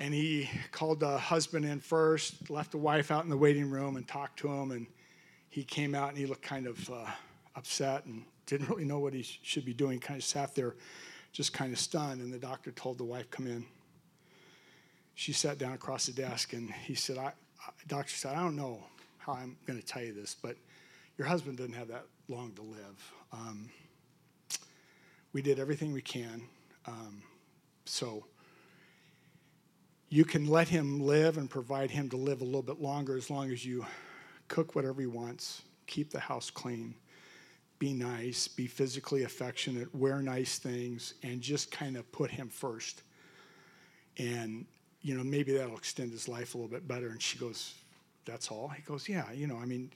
And 0.00 0.12
he 0.12 0.50
called 0.72 1.00
the 1.00 1.16
husband 1.16 1.64
in 1.64 1.78
first, 1.78 2.50
left 2.50 2.72
the 2.72 2.78
wife 2.78 3.10
out 3.10 3.22
in 3.22 3.30
the 3.30 3.36
waiting 3.36 3.70
room 3.70 3.96
and 3.96 4.06
talked 4.06 4.40
to 4.40 4.48
him. 4.48 4.72
And 4.72 4.86
he 5.48 5.62
came 5.62 5.94
out 5.94 6.08
and 6.08 6.18
he 6.18 6.26
looked 6.26 6.42
kind 6.42 6.66
of 6.66 6.90
uh, 6.90 7.06
upset 7.54 8.04
and 8.06 8.24
didn't 8.46 8.68
really 8.68 8.84
know 8.84 8.98
what 8.98 9.14
he 9.14 9.22
should 9.22 9.64
be 9.64 9.74
doing, 9.74 10.00
kind 10.00 10.18
of 10.18 10.24
sat 10.24 10.56
there 10.56 10.74
just 11.32 11.52
kind 11.52 11.72
of 11.72 11.78
stunned. 11.78 12.20
And 12.20 12.32
the 12.32 12.38
doctor 12.38 12.70
told 12.70 12.98
the 12.98 13.04
wife, 13.04 13.30
Come 13.30 13.46
in. 13.46 13.64
She 15.14 15.32
sat 15.32 15.58
down 15.58 15.72
across 15.72 16.06
the 16.06 16.12
desk 16.12 16.52
and 16.52 16.70
he 16.70 16.94
said, 16.94 17.18
I, 17.18 17.32
Doctor 17.88 18.12
said, 18.12 18.36
I 18.36 18.42
don't 18.42 18.56
know 18.56 18.80
how 19.18 19.32
I'm 19.32 19.56
going 19.66 19.78
to 19.78 19.84
tell 19.84 20.02
you 20.02 20.12
this, 20.12 20.36
but 20.40 20.56
your 21.16 21.26
husband 21.26 21.58
didn't 21.58 21.74
have 21.74 21.88
that 21.88 22.04
long 22.28 22.52
to 22.52 22.62
live. 22.62 23.12
Um, 23.32 23.68
we 25.32 25.42
did 25.42 25.58
everything 25.58 25.92
we 25.92 26.02
can. 26.02 26.42
Um, 26.86 27.22
so 27.84 28.26
you 30.08 30.24
can 30.24 30.46
let 30.46 30.68
him 30.68 31.00
live 31.00 31.36
and 31.36 31.50
provide 31.50 31.90
him 31.90 32.08
to 32.10 32.16
live 32.16 32.40
a 32.40 32.44
little 32.44 32.62
bit 32.62 32.80
longer 32.80 33.16
as 33.16 33.28
long 33.28 33.50
as 33.50 33.64
you 33.64 33.84
cook 34.46 34.74
whatever 34.74 35.00
he 35.00 35.06
wants, 35.06 35.62
keep 35.86 36.10
the 36.10 36.20
house 36.20 36.48
clean 36.50 36.94
be 37.78 37.92
nice, 37.92 38.48
be 38.48 38.66
physically 38.66 39.22
affectionate, 39.22 39.94
wear 39.94 40.20
nice 40.20 40.58
things, 40.58 41.14
and 41.22 41.40
just 41.40 41.70
kind 41.70 41.96
of 41.96 42.10
put 42.10 42.30
him 42.30 42.48
first. 42.48 43.02
And, 44.16 44.66
you 45.00 45.16
know, 45.16 45.22
maybe 45.22 45.52
that'll 45.52 45.76
extend 45.76 46.12
his 46.12 46.28
life 46.28 46.54
a 46.54 46.58
little 46.58 46.70
bit 46.70 46.88
better. 46.88 47.08
And 47.08 47.22
she 47.22 47.38
goes, 47.38 47.74
That's 48.24 48.50
all? 48.50 48.68
He 48.68 48.82
goes, 48.82 49.08
Yeah, 49.08 49.30
you 49.32 49.46
know, 49.46 49.56
I 49.56 49.64
mean, 49.64 49.90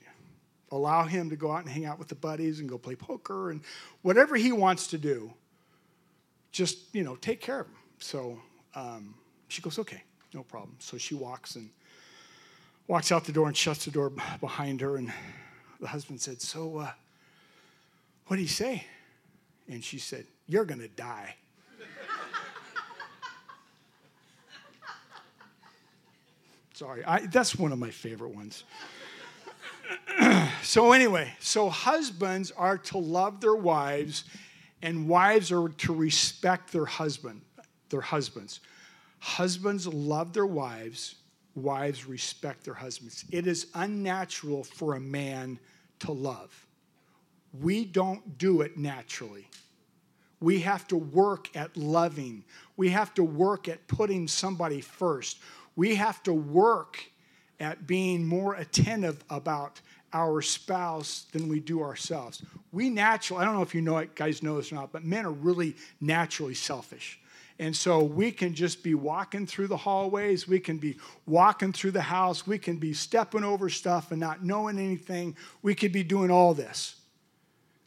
allow 0.71 1.05
him 1.05 1.29
to 1.31 1.37
go 1.37 1.51
out 1.51 1.63
and 1.63 1.69
hang 1.69 1.85
out 1.85 1.99
with 1.99 2.09
the 2.09 2.15
buddies 2.15 2.61
and 2.61 2.69
go 2.69 2.79
play 2.79 2.95
poker 2.95 3.51
and 3.51 3.61
whatever 4.03 4.37
he 4.37 4.53
wants 4.53 4.87
to 4.89 4.99
do, 4.99 5.33
just, 6.53 6.95
you 6.95 7.03
know, 7.03 7.17
take 7.17 7.41
care 7.41 7.61
of 7.61 7.67
him. 7.67 7.77
So 7.99 8.41
um, 8.75 9.15
she 9.49 9.61
goes, 9.61 9.79
Okay, 9.79 10.03
no 10.33 10.45
problem. 10.45 10.77
So 10.79 10.99
she 10.99 11.17
walks 11.17 11.57
and 11.57 11.69
walks 12.87 13.11
out 13.11 13.25
the 13.25 13.33
door 13.33 13.49
and 13.49 13.57
shuts 13.57 13.85
the 13.87 13.91
door 13.91 14.13
behind 14.41 14.81
her. 14.83 14.97
And 14.97 15.13
the 15.81 15.89
husband 15.89 16.21
said, 16.21 16.41
So, 16.41 16.79
uh, 16.79 16.91
what 18.27 18.37
did 18.37 18.43
he 18.43 18.49
say? 18.49 18.87
And 19.69 19.83
she 19.83 19.99
said, 19.99 20.27
You're 20.47 20.65
going 20.65 20.81
to 20.81 20.89
die. 20.89 21.37
Sorry, 26.75 27.05
I, 27.05 27.27
that's 27.27 27.55
one 27.55 27.71
of 27.71 27.79
my 27.79 27.91
favorite 27.91 28.35
ones. 28.35 28.65
so, 30.63 30.93
anyway, 30.93 31.33
so 31.39 31.69
husbands 31.69 32.51
are 32.51 32.79
to 32.79 32.99
love 32.99 33.41
their 33.41 33.55
wives, 33.55 34.25
and 34.83 35.09
wives 35.09 35.53
are 35.53 35.69
to 35.69 35.95
respect 35.95 36.73
their 36.73 36.87
husband, 36.87 37.43
their 37.91 38.01
husbands. 38.01 38.61
Husbands 39.21 39.87
love 39.87 40.33
their 40.33 40.47
wives, 40.47 41.17
wives 41.55 42.07
respect 42.07 42.65
their 42.65 42.75
husbands. 42.75 43.25
It 43.31 43.47
is 43.47 43.69
unnatural 43.75 44.65
for 44.65 44.95
a 44.95 45.01
man 45.01 45.61
to 46.01 46.13
love. 46.13 46.67
We 47.61 47.85
don't 47.85 48.39
do 48.39 48.63
it 48.63 48.77
naturally. 48.77 49.49
We 50.41 50.61
have 50.61 50.89
to 50.89 50.97
work 50.97 51.55
at 51.57 51.77
loving. 51.77 52.45
We 52.77 52.91
have 52.91 53.15
to 53.15 53.25
work 53.25 53.69
at 53.69 53.87
putting 53.87 54.27
somebody 54.27 54.81
first. 54.81 55.39
We 55.77 55.95
have 55.95 56.23
to 56.25 56.33
work 56.33 57.05
at 57.61 57.87
being 57.87 58.27
more 58.27 58.55
attentive 58.55 59.23
about 59.31 59.81
our 60.13 60.43
spouse 60.43 61.27
than 61.33 61.49
we 61.49 61.61
do 61.61 61.81
ourselves. 61.81 62.43
We 62.73 62.91
naturally, 62.91 63.43
I 63.43 63.45
don't 63.45 63.55
know 63.55 63.63
if 63.63 63.75
you 63.75 63.81
know 63.81 63.99
it, 63.99 64.15
guys 64.15 64.43
know 64.43 64.57
this 64.57 64.73
or 64.73 64.75
not, 64.75 64.93
but 64.93 65.05
men 65.05 65.25
are 65.25 65.31
really 65.31 65.77
naturally 66.01 66.55
selfish. 66.55 67.21
And 67.59 67.77
so 67.77 68.03
we 68.03 68.33
can 68.33 68.55
just 68.55 68.83
be 68.83 68.95
walking 68.95 69.47
through 69.47 69.69
the 69.69 69.77
hallways, 69.77 70.49
we 70.49 70.59
can 70.59 70.79
be 70.79 70.97
walking 71.27 71.73
through 71.73 71.93
the 71.93 72.03
house, 72.03 72.47
we 72.47 72.59
can 72.59 72.79
be 72.79 72.93
stepping 72.93 73.45
over 73.45 73.69
stuff 73.69 74.11
and 74.11 74.19
not 74.19 74.45
knowing 74.45 74.79
anything. 74.79 75.37
We 75.63 75.75
could 75.75 75.93
be 75.93 76.03
doing 76.03 76.31
all 76.31 76.55
this. 76.55 76.97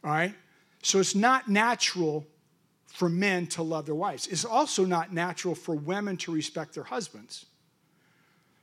All 0.06 0.12
right? 0.12 0.34
So 0.82 1.00
it's 1.00 1.16
not 1.16 1.48
natural 1.48 2.24
for 2.86 3.08
men 3.08 3.48
to 3.48 3.62
love 3.62 3.86
their 3.86 3.94
wives. 3.96 4.28
It's 4.28 4.44
also 4.44 4.84
not 4.84 5.12
natural 5.12 5.56
for 5.56 5.74
women 5.74 6.16
to 6.18 6.32
respect 6.32 6.74
their 6.74 6.84
husbands. 6.84 7.44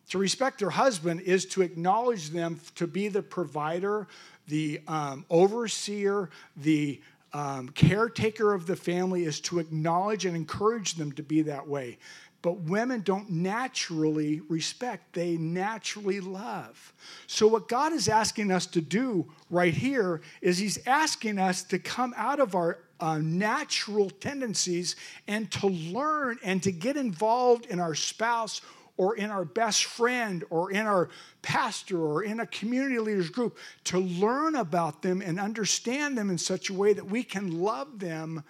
To 0.09 0.17
respect 0.17 0.59
their 0.59 0.69
husband 0.69 1.21
is 1.21 1.45
to 1.47 1.61
acknowledge 1.61 2.29
them 2.29 2.61
to 2.75 2.87
be 2.87 3.09
the 3.09 3.21
provider, 3.21 4.07
the 4.47 4.79
um, 4.87 5.25
overseer, 5.29 6.29
the 6.55 7.01
um, 7.33 7.69
caretaker 7.69 8.53
of 8.53 8.65
the 8.65 8.75
family, 8.75 9.25
is 9.25 9.41
to 9.41 9.59
acknowledge 9.59 10.25
and 10.25 10.37
encourage 10.37 10.93
them 10.93 11.11
to 11.13 11.23
be 11.23 11.41
that 11.41 11.67
way. 11.67 11.97
But 12.43 12.59
women 12.59 13.01
don't 13.01 13.29
naturally 13.29 14.41
respect, 14.49 15.13
they 15.13 15.37
naturally 15.37 16.19
love. 16.19 16.93
So, 17.25 17.47
what 17.47 17.69
God 17.69 17.93
is 17.93 18.09
asking 18.09 18.51
us 18.51 18.67
to 18.67 18.81
do 18.81 19.31
right 19.49 19.73
here 19.73 20.21
is 20.41 20.59
He's 20.59 20.85
asking 20.85 21.39
us 21.39 21.63
to 21.63 21.79
come 21.79 22.13
out 22.15 22.39
of 22.39 22.53
our 22.53 22.79
uh, 22.99 23.17
natural 23.17 24.09
tendencies 24.09 24.97
and 25.27 25.49
to 25.51 25.67
learn 25.67 26.37
and 26.43 26.61
to 26.63 26.71
get 26.71 26.97
involved 26.97 27.65
in 27.67 27.79
our 27.79 27.95
spouse 27.95 28.61
or 28.97 29.15
in 29.15 29.31
our 29.31 29.45
best 29.45 29.85
friend 29.85 30.43
or 30.49 30.71
in 30.71 30.85
our 30.85 31.09
pastor 31.41 31.99
or 31.99 32.23
in 32.23 32.41
a 32.41 32.47
community 32.47 32.99
leaders 32.99 33.29
group 33.29 33.57
to 33.85 33.99
learn 33.99 34.55
about 34.55 35.01
them 35.01 35.21
and 35.21 35.39
understand 35.39 36.17
them 36.17 36.29
in 36.29 36.37
such 36.37 36.69
a 36.69 36.73
way 36.73 36.91
that 36.93 37.05
we 37.05 37.23
can 37.23 37.61
love 37.61 37.99
them 37.99 38.43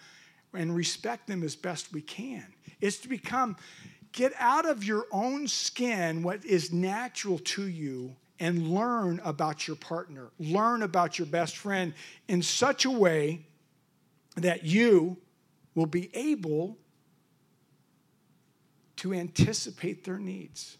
and 0.53 0.75
respect 0.75 1.27
them 1.27 1.43
as 1.43 1.55
best 1.55 1.93
we 1.93 2.01
can. 2.01 2.52
It's 2.83 2.97
to 2.97 3.07
become, 3.07 3.55
get 4.11 4.33
out 4.37 4.67
of 4.67 4.83
your 4.83 5.05
own 5.09 5.47
skin 5.47 6.21
what 6.21 6.43
is 6.43 6.73
natural 6.73 7.39
to 7.39 7.65
you 7.65 8.17
and 8.41 8.67
learn 8.67 9.21
about 9.23 9.69
your 9.69 9.77
partner, 9.77 10.31
learn 10.37 10.83
about 10.83 11.17
your 11.17 11.25
best 11.25 11.55
friend 11.55 11.93
in 12.27 12.41
such 12.41 12.83
a 12.83 12.91
way 12.91 13.45
that 14.35 14.65
you 14.65 15.15
will 15.75 15.85
be 15.85 16.13
able 16.13 16.77
to 18.97 19.13
anticipate 19.13 20.03
their 20.03 20.19
needs. 20.19 20.77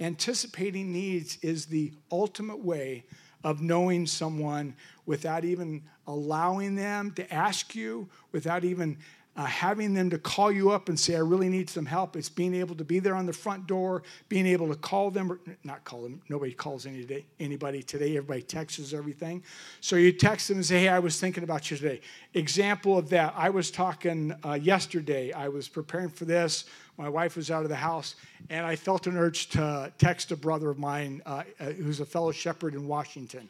Anticipating 0.00 0.90
needs 0.90 1.36
is 1.42 1.66
the 1.66 1.92
ultimate 2.10 2.64
way 2.64 3.04
of 3.44 3.60
knowing 3.60 4.06
someone 4.06 4.74
without 5.04 5.44
even 5.44 5.82
allowing 6.06 6.76
them 6.76 7.10
to 7.10 7.30
ask 7.30 7.74
you, 7.74 8.08
without 8.30 8.64
even 8.64 8.96
uh, 9.34 9.44
having 9.44 9.94
them 9.94 10.10
to 10.10 10.18
call 10.18 10.52
you 10.52 10.70
up 10.70 10.90
and 10.90 11.00
say, 11.00 11.16
I 11.16 11.20
really 11.20 11.48
need 11.48 11.70
some 11.70 11.86
help. 11.86 12.16
It's 12.16 12.28
being 12.28 12.54
able 12.54 12.74
to 12.74 12.84
be 12.84 12.98
there 12.98 13.14
on 13.14 13.24
the 13.24 13.32
front 13.32 13.66
door, 13.66 14.02
being 14.28 14.46
able 14.46 14.68
to 14.68 14.74
call 14.74 15.10
them, 15.10 15.32
or 15.32 15.40
not 15.64 15.84
call 15.84 16.02
them, 16.02 16.20
nobody 16.28 16.52
calls 16.52 16.84
any 16.84 17.04
day, 17.04 17.24
anybody 17.40 17.82
today, 17.82 18.16
everybody 18.16 18.42
texts 18.42 18.92
everything. 18.92 19.42
So 19.80 19.96
you 19.96 20.12
text 20.12 20.48
them 20.48 20.58
and 20.58 20.66
say, 20.66 20.80
Hey, 20.80 20.88
I 20.88 20.98
was 20.98 21.18
thinking 21.18 21.44
about 21.44 21.70
you 21.70 21.78
today. 21.78 22.02
Example 22.34 22.98
of 22.98 23.08
that, 23.08 23.32
I 23.34 23.48
was 23.48 23.70
talking 23.70 24.34
uh, 24.44 24.54
yesterday, 24.54 25.32
I 25.32 25.48
was 25.48 25.66
preparing 25.66 26.10
for 26.10 26.26
this. 26.26 26.64
My 26.98 27.08
wife 27.08 27.36
was 27.36 27.50
out 27.50 27.62
of 27.62 27.70
the 27.70 27.76
house, 27.76 28.16
and 28.50 28.66
I 28.66 28.76
felt 28.76 29.06
an 29.06 29.16
urge 29.16 29.48
to 29.50 29.90
text 29.96 30.30
a 30.30 30.36
brother 30.36 30.68
of 30.68 30.78
mine 30.78 31.22
uh, 31.24 31.44
uh 31.58 31.64
who's 31.72 32.00
a 32.00 32.06
fellow 32.06 32.32
shepherd 32.32 32.74
in 32.74 32.86
Washington. 32.86 33.48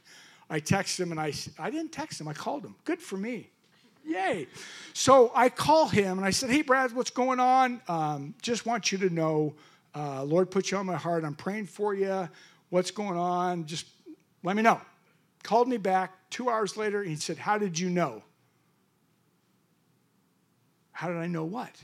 I 0.48 0.60
texted 0.60 1.00
him 1.00 1.12
and 1.12 1.20
I, 1.20 1.32
I 1.58 1.70
didn't 1.70 1.92
text 1.92 2.20
him, 2.20 2.28
I 2.28 2.34
called 2.34 2.64
him. 2.64 2.76
Good 2.84 3.00
for 3.00 3.16
me. 3.16 3.48
Yay. 4.04 4.48
So 4.92 5.30
I 5.34 5.48
call 5.48 5.88
him 5.88 6.18
and 6.18 6.26
I 6.26 6.30
said, 6.30 6.50
Hey, 6.50 6.62
Brad, 6.62 6.92
what's 6.92 7.10
going 7.10 7.40
on? 7.40 7.80
Um, 7.88 8.34
just 8.42 8.66
want 8.66 8.92
you 8.92 8.98
to 8.98 9.10
know, 9.10 9.54
uh, 9.94 10.24
Lord 10.24 10.50
put 10.50 10.70
you 10.70 10.78
on 10.78 10.86
my 10.86 10.96
heart. 10.96 11.24
I'm 11.24 11.34
praying 11.34 11.66
for 11.66 11.94
you. 11.94 12.28
What's 12.70 12.90
going 12.90 13.18
on? 13.18 13.66
Just 13.66 13.86
let 14.42 14.56
me 14.56 14.62
know. 14.62 14.80
Called 15.42 15.68
me 15.68 15.76
back 15.76 16.12
two 16.30 16.48
hours 16.48 16.76
later. 16.76 17.00
And 17.00 17.10
he 17.10 17.16
said, 17.16 17.38
How 17.38 17.58
did 17.58 17.78
you 17.78 17.90
know? 17.90 18.22
How 20.92 21.08
did 21.08 21.16
I 21.16 21.26
know 21.26 21.44
what? 21.44 21.74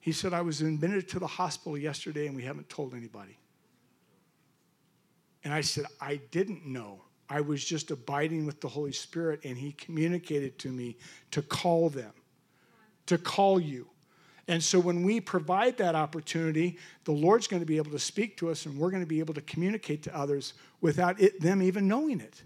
He 0.00 0.12
said, 0.12 0.32
I 0.32 0.42
was 0.42 0.60
admitted 0.60 1.08
to 1.10 1.18
the 1.18 1.26
hospital 1.26 1.78
yesterday 1.78 2.26
and 2.26 2.36
we 2.36 2.42
haven't 2.42 2.68
told 2.68 2.94
anybody. 2.94 3.38
And 5.42 5.52
I 5.52 5.60
said, 5.60 5.84
I 6.00 6.16
didn't 6.30 6.66
know. 6.66 7.03
I 7.28 7.40
was 7.40 7.64
just 7.64 7.90
abiding 7.90 8.46
with 8.46 8.60
the 8.60 8.68
Holy 8.68 8.92
Spirit, 8.92 9.40
and 9.44 9.56
He 9.56 9.72
communicated 9.72 10.58
to 10.60 10.68
me 10.68 10.96
to 11.30 11.42
call 11.42 11.88
them, 11.88 12.12
to 13.06 13.18
call 13.18 13.58
you. 13.58 13.88
And 14.46 14.62
so 14.62 14.78
when 14.78 15.02
we 15.02 15.20
provide 15.20 15.78
that 15.78 15.94
opportunity, 15.94 16.78
the 17.04 17.12
Lord's 17.12 17.46
going 17.46 17.60
to 17.60 17.66
be 17.66 17.78
able 17.78 17.92
to 17.92 17.98
speak 17.98 18.36
to 18.38 18.50
us, 18.50 18.66
and 18.66 18.78
we're 18.78 18.90
going 18.90 19.02
to 19.02 19.08
be 19.08 19.20
able 19.20 19.34
to 19.34 19.40
communicate 19.40 20.02
to 20.02 20.16
others 20.16 20.52
without 20.80 21.20
it, 21.20 21.40
them 21.40 21.62
even 21.62 21.88
knowing 21.88 22.20
it. 22.20 22.42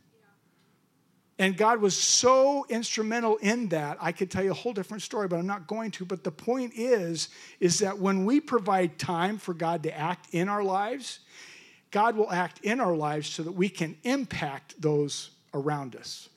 And 1.40 1.56
God 1.56 1.80
was 1.80 1.96
so 1.96 2.66
instrumental 2.68 3.36
in 3.36 3.68
that. 3.68 3.96
I 4.00 4.10
could 4.10 4.28
tell 4.28 4.42
you 4.42 4.50
a 4.50 4.54
whole 4.54 4.72
different 4.72 5.04
story, 5.04 5.28
but 5.28 5.36
I'm 5.38 5.46
not 5.46 5.68
going 5.68 5.92
to. 5.92 6.04
But 6.04 6.24
the 6.24 6.32
point 6.32 6.72
is, 6.74 7.28
is 7.60 7.78
that 7.78 7.98
when 7.98 8.24
we 8.24 8.40
provide 8.40 8.98
time 8.98 9.38
for 9.38 9.54
God 9.54 9.84
to 9.84 9.96
act 9.96 10.28
in 10.32 10.48
our 10.48 10.64
lives, 10.64 11.20
God 11.90 12.16
will 12.16 12.30
act 12.30 12.60
in 12.62 12.80
our 12.80 12.94
lives 12.94 13.28
so 13.28 13.42
that 13.42 13.52
we 13.52 13.68
can 13.68 13.96
impact 14.04 14.80
those 14.80 15.30
around 15.54 15.96
us. 15.96 16.28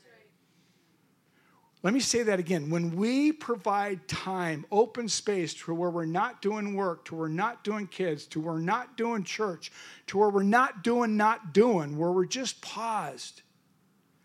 Let 1.84 1.96
me 1.96 2.00
say 2.00 2.22
that 2.24 2.40
again. 2.40 2.70
When 2.70 2.96
we 2.96 3.32
provide 3.32 4.08
time, 4.08 4.66
open 4.72 5.10
space 5.10 5.56
to 5.56 5.74
where 5.74 5.90
we're 5.90 6.06
not 6.06 6.42
doing 6.42 6.76
work, 6.76 7.06
to 7.06 7.16
where 7.16 7.22
we're 7.22 7.34
not 7.34 7.64
doing 7.64 7.88
kids, 7.88 8.28
to 8.28 8.40
where 8.40 8.54
we're 8.54 8.60
not 8.60 8.98
doing 8.98 9.24
church, 9.24 9.72
to 10.08 10.20
where 10.20 10.30
we're 10.30 10.44
not 10.44 10.84
doing, 10.84 11.18
not 11.18 11.54
doing, 11.54 11.98
where 11.98 12.12
we're 12.12 12.26
just 12.26 12.62
paused, 12.62 13.42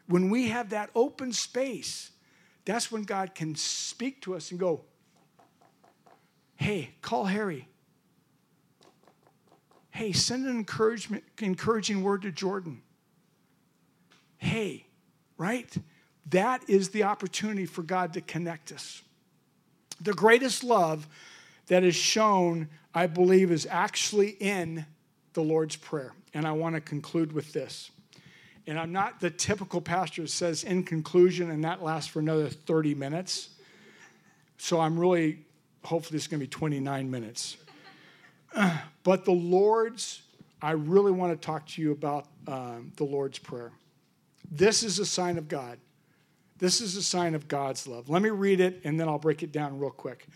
when 0.06 0.28
we 0.28 0.48
have 0.48 0.70
that 0.70 0.90
open 0.94 1.32
space, 1.32 2.10
that's 2.66 2.92
when 2.92 3.04
God 3.04 3.34
can 3.34 3.54
speak 3.54 4.20
to 4.22 4.34
us 4.34 4.50
and 4.50 4.60
go, 4.60 4.84
hey, 6.56 6.90
call 7.00 7.24
Harry. 7.24 7.68
Hey, 9.96 10.12
send 10.12 10.44
an 10.44 10.50
encouragement, 10.50 11.24
encouraging 11.40 12.02
word 12.02 12.20
to 12.20 12.30
Jordan. 12.30 12.82
Hey, 14.36 14.84
right? 15.38 15.74
That 16.28 16.68
is 16.68 16.90
the 16.90 17.04
opportunity 17.04 17.64
for 17.64 17.82
God 17.82 18.12
to 18.12 18.20
connect 18.20 18.72
us. 18.72 19.00
The 19.98 20.12
greatest 20.12 20.62
love 20.62 21.08
that 21.68 21.82
is 21.82 21.96
shown, 21.96 22.68
I 22.94 23.06
believe, 23.06 23.50
is 23.50 23.66
actually 23.70 24.36
in 24.38 24.84
the 25.32 25.40
Lord's 25.40 25.76
Prayer. 25.76 26.12
And 26.34 26.46
I 26.46 26.52
want 26.52 26.74
to 26.74 26.82
conclude 26.82 27.32
with 27.32 27.54
this. 27.54 27.90
And 28.66 28.78
I'm 28.78 28.92
not 28.92 29.20
the 29.20 29.30
typical 29.30 29.80
pastor 29.80 30.20
that 30.20 30.28
says 30.28 30.62
in 30.62 30.82
conclusion, 30.82 31.50
and 31.50 31.64
that 31.64 31.82
lasts 31.82 32.10
for 32.10 32.18
another 32.18 32.50
30 32.50 32.94
minutes. 32.94 33.48
So 34.58 34.78
I'm 34.78 35.00
really, 35.00 35.38
hopefully, 35.84 36.18
it's 36.18 36.26
going 36.26 36.40
to 36.40 36.44
be 36.44 36.50
29 36.50 37.10
minutes. 37.10 37.56
but 39.02 39.24
the 39.24 39.32
Lord's, 39.32 40.22
I 40.60 40.72
really 40.72 41.12
want 41.12 41.38
to 41.38 41.46
talk 41.46 41.66
to 41.68 41.82
you 41.82 41.92
about 41.92 42.26
um, 42.46 42.92
the 42.96 43.04
Lord's 43.04 43.38
Prayer. 43.38 43.72
This 44.50 44.82
is 44.82 44.98
a 44.98 45.06
sign 45.06 45.38
of 45.38 45.48
God. 45.48 45.78
This 46.58 46.80
is 46.80 46.96
a 46.96 47.02
sign 47.02 47.34
of 47.34 47.48
God's 47.48 47.86
love. 47.86 48.08
Let 48.08 48.22
me 48.22 48.30
read 48.30 48.60
it 48.60 48.80
and 48.84 48.98
then 48.98 49.08
I'll 49.08 49.18
break 49.18 49.42
it 49.42 49.52
down 49.52 49.78
real 49.78 49.90
quick. 49.90 50.26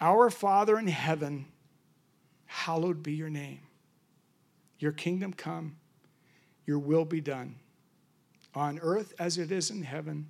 Our 0.00 0.30
Father 0.30 0.78
in 0.78 0.88
heaven, 0.88 1.46
hallowed 2.46 3.02
be 3.02 3.12
your 3.12 3.30
name. 3.30 3.60
Your 4.78 4.92
kingdom 4.92 5.32
come, 5.32 5.76
your 6.66 6.78
will 6.78 7.04
be 7.04 7.20
done, 7.20 7.56
on 8.54 8.80
earth 8.80 9.12
as 9.18 9.36
it 9.36 9.52
is 9.52 9.70
in 9.70 9.82
heaven. 9.82 10.26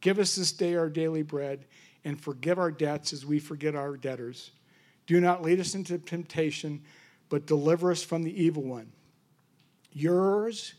Give 0.00 0.18
us 0.18 0.34
this 0.34 0.50
day 0.52 0.74
our 0.74 0.90
daily 0.90 1.22
bread, 1.22 1.64
and 2.04 2.20
forgive 2.20 2.58
our 2.58 2.72
debts 2.72 3.12
as 3.12 3.24
we 3.24 3.38
forget 3.38 3.76
our 3.76 3.96
debtors 3.96 4.50
do 5.08 5.20
not 5.20 5.42
lead 5.42 5.58
us 5.58 5.74
into 5.74 5.98
temptation, 5.98 6.82
but 7.30 7.46
deliver 7.46 7.90
us 7.90 8.04
from 8.04 8.22
the 8.22 8.42
evil 8.42 8.62
one. 8.62 8.92
Yours 9.92 10.74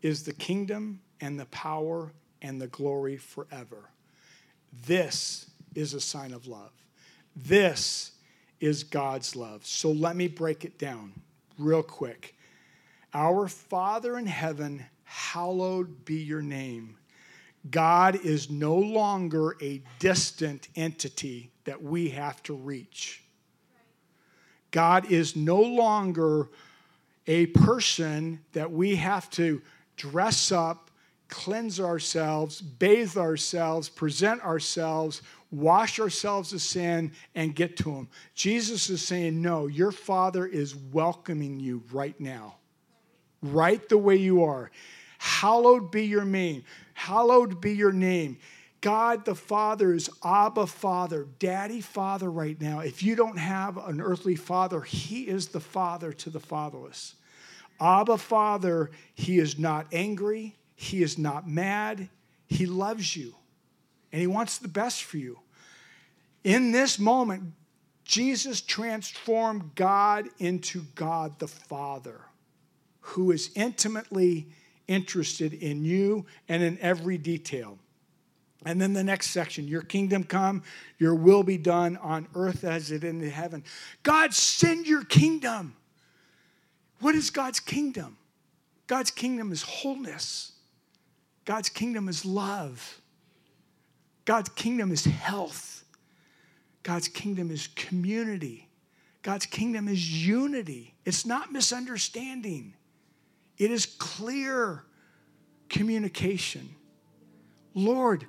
is 0.00 0.22
the 0.22 0.32
kingdom 0.32 1.00
and 1.20 1.38
the 1.38 1.46
power 1.46 2.12
and 2.40 2.60
the 2.60 2.68
glory 2.68 3.16
forever. 3.16 3.90
This 4.86 5.50
is 5.74 5.92
a 5.92 6.00
sign 6.00 6.32
of 6.32 6.46
love. 6.46 6.70
This 7.34 8.12
is 8.60 8.84
God's 8.84 9.34
love. 9.34 9.66
So 9.66 9.90
let 9.90 10.14
me 10.14 10.28
break 10.28 10.64
it 10.64 10.78
down 10.78 11.12
real 11.58 11.82
quick. 11.82 12.36
Our 13.12 13.48
Father 13.48 14.16
in 14.18 14.26
heaven, 14.26 14.86
hallowed 15.02 16.04
be 16.04 16.22
your 16.22 16.42
name. 16.42 16.96
God 17.68 18.24
is 18.24 18.50
no 18.50 18.76
longer 18.76 19.56
a 19.60 19.82
distant 19.98 20.68
entity 20.76 21.50
that 21.64 21.82
we 21.82 22.10
have 22.10 22.40
to 22.44 22.54
reach. 22.54 23.24
God 24.70 25.10
is 25.10 25.36
no 25.36 25.60
longer 25.60 26.48
a 27.26 27.46
person 27.46 28.40
that 28.52 28.70
we 28.70 28.96
have 28.96 29.30
to 29.30 29.60
dress 29.96 30.50
up, 30.52 30.90
cleanse 31.28 31.78
ourselves, 31.78 32.60
bathe 32.60 33.16
ourselves, 33.16 33.88
present 33.88 34.42
ourselves, 34.44 35.22
wash 35.50 36.00
ourselves 36.00 36.52
of 36.52 36.62
sin, 36.62 37.12
and 37.34 37.54
get 37.54 37.76
to 37.78 37.90
Him. 37.90 38.08
Jesus 38.34 38.88
is 38.90 39.02
saying, 39.02 39.40
No, 39.40 39.66
your 39.66 39.92
Father 39.92 40.46
is 40.46 40.74
welcoming 40.74 41.60
you 41.60 41.82
right 41.92 42.18
now, 42.18 42.56
right 43.42 43.86
the 43.88 43.98
way 43.98 44.16
you 44.16 44.44
are. 44.44 44.70
Hallowed 45.18 45.90
be 45.90 46.06
your 46.06 46.24
name. 46.24 46.64
Hallowed 46.94 47.60
be 47.60 47.72
your 47.72 47.92
name. 47.92 48.38
God 48.80 49.24
the 49.24 49.34
Father 49.34 49.92
is 49.92 50.08
Abba 50.24 50.66
Father, 50.66 51.26
Daddy 51.38 51.80
Father 51.80 52.30
right 52.30 52.60
now. 52.60 52.80
If 52.80 53.02
you 53.02 53.16
don't 53.16 53.38
have 53.38 53.76
an 53.76 54.00
earthly 54.00 54.36
father, 54.36 54.80
He 54.80 55.22
is 55.22 55.48
the 55.48 55.60
Father 55.60 56.12
to 56.12 56.30
the 56.30 56.40
fatherless. 56.40 57.14
Abba 57.80 58.18
Father, 58.18 58.90
He 59.14 59.38
is 59.38 59.58
not 59.58 59.86
angry, 59.92 60.56
He 60.76 61.02
is 61.02 61.18
not 61.18 61.48
mad, 61.48 62.08
He 62.46 62.66
loves 62.66 63.16
you, 63.16 63.34
and 64.12 64.20
He 64.20 64.26
wants 64.26 64.58
the 64.58 64.68
best 64.68 65.02
for 65.02 65.16
you. 65.16 65.40
In 66.44 66.70
this 66.70 66.98
moment, 66.98 67.52
Jesus 68.04 68.60
transformed 68.60 69.74
God 69.74 70.28
into 70.38 70.82
God 70.94 71.38
the 71.40 71.48
Father, 71.48 72.20
who 73.00 73.32
is 73.32 73.50
intimately 73.54 74.48
interested 74.86 75.52
in 75.52 75.84
you 75.84 76.26
and 76.48 76.62
in 76.62 76.78
every 76.78 77.18
detail. 77.18 77.78
And 78.64 78.80
then 78.80 78.92
the 78.92 79.04
next 79.04 79.30
section, 79.30 79.68
your 79.68 79.82
kingdom 79.82 80.24
come, 80.24 80.62
your 80.98 81.14
will 81.14 81.42
be 81.42 81.56
done 81.56 81.96
on 81.98 82.26
earth 82.34 82.64
as 82.64 82.90
it 82.90 83.04
is 83.04 83.10
in 83.10 83.20
heaven. 83.30 83.62
God, 84.02 84.34
send 84.34 84.86
your 84.86 85.04
kingdom. 85.04 85.76
What 87.00 87.14
is 87.14 87.30
God's 87.30 87.60
kingdom? 87.60 88.16
God's 88.88 89.10
kingdom 89.10 89.52
is 89.52 89.62
wholeness. 89.62 90.52
God's 91.44 91.68
kingdom 91.68 92.08
is 92.08 92.24
love. 92.24 93.00
God's 94.24 94.48
kingdom 94.50 94.90
is 94.92 95.04
health. 95.04 95.84
God's 96.82 97.08
kingdom 97.08 97.50
is 97.50 97.68
community. 97.68 98.68
God's 99.22 99.46
kingdom 99.46 99.88
is 99.88 100.26
unity. 100.26 100.94
It's 101.04 101.24
not 101.24 101.52
misunderstanding, 101.52 102.74
it 103.56 103.70
is 103.70 103.86
clear 103.86 104.84
communication. 105.68 106.74
Lord, 107.74 108.26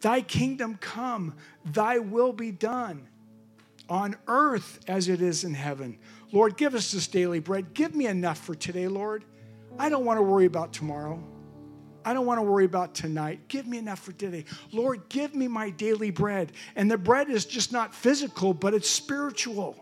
thy 0.00 0.20
kingdom 0.20 0.76
come, 0.80 1.34
thy 1.64 1.98
will 1.98 2.32
be 2.32 2.50
done 2.50 3.08
on 3.88 4.16
earth 4.26 4.80
as 4.86 5.08
it 5.08 5.22
is 5.22 5.44
in 5.44 5.54
heaven. 5.54 5.98
Lord, 6.32 6.56
give 6.56 6.74
us 6.74 6.92
this 6.92 7.06
daily 7.06 7.40
bread. 7.40 7.74
Give 7.74 7.94
me 7.94 8.06
enough 8.06 8.38
for 8.38 8.54
today, 8.54 8.88
Lord. 8.88 9.24
I 9.78 9.88
don't 9.88 10.04
want 10.04 10.18
to 10.18 10.22
worry 10.22 10.46
about 10.46 10.72
tomorrow. 10.72 11.22
I 12.04 12.14
don't 12.14 12.26
want 12.26 12.38
to 12.38 12.42
worry 12.42 12.64
about 12.64 12.94
tonight. 12.94 13.48
Give 13.48 13.66
me 13.66 13.78
enough 13.78 14.00
for 14.00 14.12
today. 14.12 14.44
Lord, 14.72 15.08
give 15.08 15.34
me 15.34 15.48
my 15.48 15.70
daily 15.70 16.10
bread. 16.10 16.52
And 16.76 16.90
the 16.90 16.98
bread 16.98 17.28
is 17.28 17.44
just 17.44 17.72
not 17.72 17.94
physical, 17.94 18.54
but 18.54 18.74
it's 18.74 18.88
spiritual. 18.88 19.76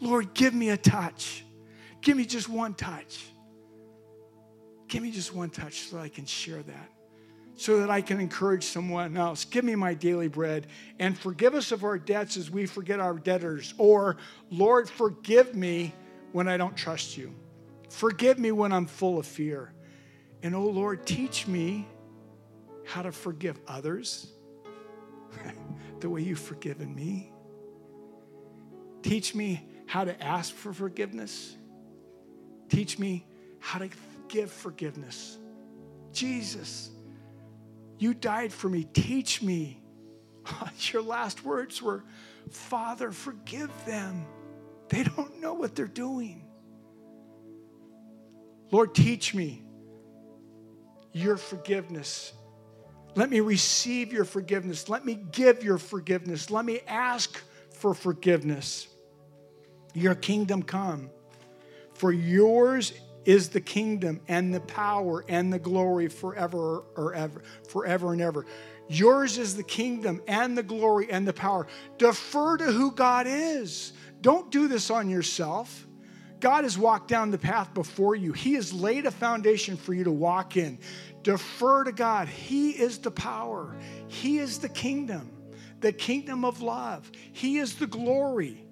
Lord, 0.00 0.32
give 0.34 0.54
me 0.54 0.70
a 0.70 0.76
touch. 0.76 1.44
Give 2.00 2.16
me 2.16 2.24
just 2.24 2.48
one 2.48 2.74
touch. 2.74 3.26
Give 4.88 5.02
me 5.02 5.10
just 5.10 5.34
one 5.34 5.50
touch 5.50 5.80
so 5.88 5.98
I 5.98 6.08
can 6.08 6.24
share 6.24 6.62
that, 6.62 6.90
so 7.60 7.80
that 7.80 7.90
I 7.90 8.00
can 8.00 8.20
encourage 8.20 8.64
someone 8.64 9.18
else. 9.18 9.44
Give 9.44 9.66
me 9.66 9.74
my 9.74 9.92
daily 9.92 10.28
bread 10.28 10.66
and 10.98 11.16
forgive 11.16 11.54
us 11.54 11.72
of 11.72 11.84
our 11.84 11.98
debts 11.98 12.38
as 12.38 12.50
we 12.50 12.64
forget 12.64 13.00
our 13.00 13.12
debtors. 13.12 13.74
Or, 13.76 14.16
Lord, 14.50 14.88
forgive 14.88 15.54
me 15.54 15.92
when 16.32 16.48
I 16.48 16.56
don't 16.56 16.74
trust 16.74 17.18
you. 17.18 17.34
Forgive 17.90 18.38
me 18.38 18.50
when 18.50 18.72
I'm 18.72 18.86
full 18.86 19.18
of 19.18 19.26
fear. 19.26 19.74
And 20.42 20.54
oh 20.54 20.64
Lord, 20.64 21.04
teach 21.04 21.46
me 21.46 21.86
how 22.86 23.02
to 23.02 23.12
forgive 23.12 23.60
others 23.68 24.32
the 26.00 26.08
way 26.08 26.22
you've 26.22 26.40
forgiven 26.40 26.94
me. 26.94 27.30
Teach 29.02 29.34
me 29.34 29.68
how 29.84 30.04
to 30.04 30.18
ask 30.24 30.54
for 30.54 30.72
forgiveness. 30.72 31.58
Teach 32.70 32.98
me 32.98 33.26
how 33.58 33.80
to 33.80 33.90
give 34.28 34.50
forgiveness. 34.50 35.36
Jesus, 36.10 36.90
you 38.00 38.14
died 38.14 38.52
for 38.52 38.68
me. 38.68 38.84
Teach 38.84 39.42
me. 39.42 39.80
Your 40.92 41.02
last 41.02 41.44
words 41.44 41.82
were, 41.82 42.02
Father, 42.50 43.12
forgive 43.12 43.70
them. 43.84 44.26
They 44.88 45.04
don't 45.04 45.40
know 45.40 45.52
what 45.52 45.76
they're 45.76 45.86
doing. 45.86 46.42
Lord, 48.72 48.94
teach 48.94 49.34
me 49.34 49.62
your 51.12 51.36
forgiveness. 51.36 52.32
Let 53.16 53.28
me 53.28 53.40
receive 53.40 54.12
your 54.12 54.24
forgiveness. 54.24 54.88
Let 54.88 55.04
me 55.04 55.14
give 55.32 55.62
your 55.62 55.78
forgiveness. 55.78 56.50
Let 56.50 56.64
me 56.64 56.80
ask 56.86 57.40
for 57.74 57.94
forgiveness. 57.94 58.86
Your 59.92 60.14
kingdom 60.14 60.62
come. 60.62 61.10
For 61.94 62.12
yours 62.12 62.92
is 63.24 63.50
the 63.50 63.60
kingdom 63.60 64.20
and 64.28 64.54
the 64.54 64.60
power 64.60 65.24
and 65.28 65.52
the 65.52 65.58
glory 65.58 66.08
forever 66.08 66.84
or 66.96 67.14
ever, 67.14 67.42
forever 67.68 68.12
and 68.12 68.22
ever. 68.22 68.46
Yours 68.88 69.38
is 69.38 69.56
the 69.56 69.62
kingdom 69.62 70.20
and 70.26 70.56
the 70.56 70.62
glory 70.62 71.10
and 71.10 71.26
the 71.26 71.32
power. 71.32 71.66
Defer 71.98 72.56
to 72.56 72.64
who 72.64 72.92
God 72.92 73.26
is. 73.28 73.92
Don't 74.20 74.50
do 74.50 74.68
this 74.68 74.90
on 74.90 75.08
yourself. 75.08 75.86
God 76.40 76.64
has 76.64 76.78
walked 76.78 77.08
down 77.08 77.30
the 77.30 77.38
path 77.38 77.72
before 77.74 78.16
you. 78.16 78.32
He 78.32 78.54
has 78.54 78.72
laid 78.72 79.06
a 79.06 79.10
foundation 79.10 79.76
for 79.76 79.92
you 79.92 80.04
to 80.04 80.10
walk 80.10 80.56
in. 80.56 80.78
Defer 81.22 81.84
to 81.84 81.92
God. 81.92 82.28
He 82.28 82.70
is 82.70 82.98
the 82.98 83.10
power, 83.10 83.76
He 84.08 84.38
is 84.38 84.58
the 84.58 84.68
kingdom, 84.68 85.30
the 85.80 85.92
kingdom 85.92 86.44
of 86.44 86.62
love. 86.62 87.10
He 87.32 87.58
is 87.58 87.76
the 87.76 87.86
glory 87.86 88.64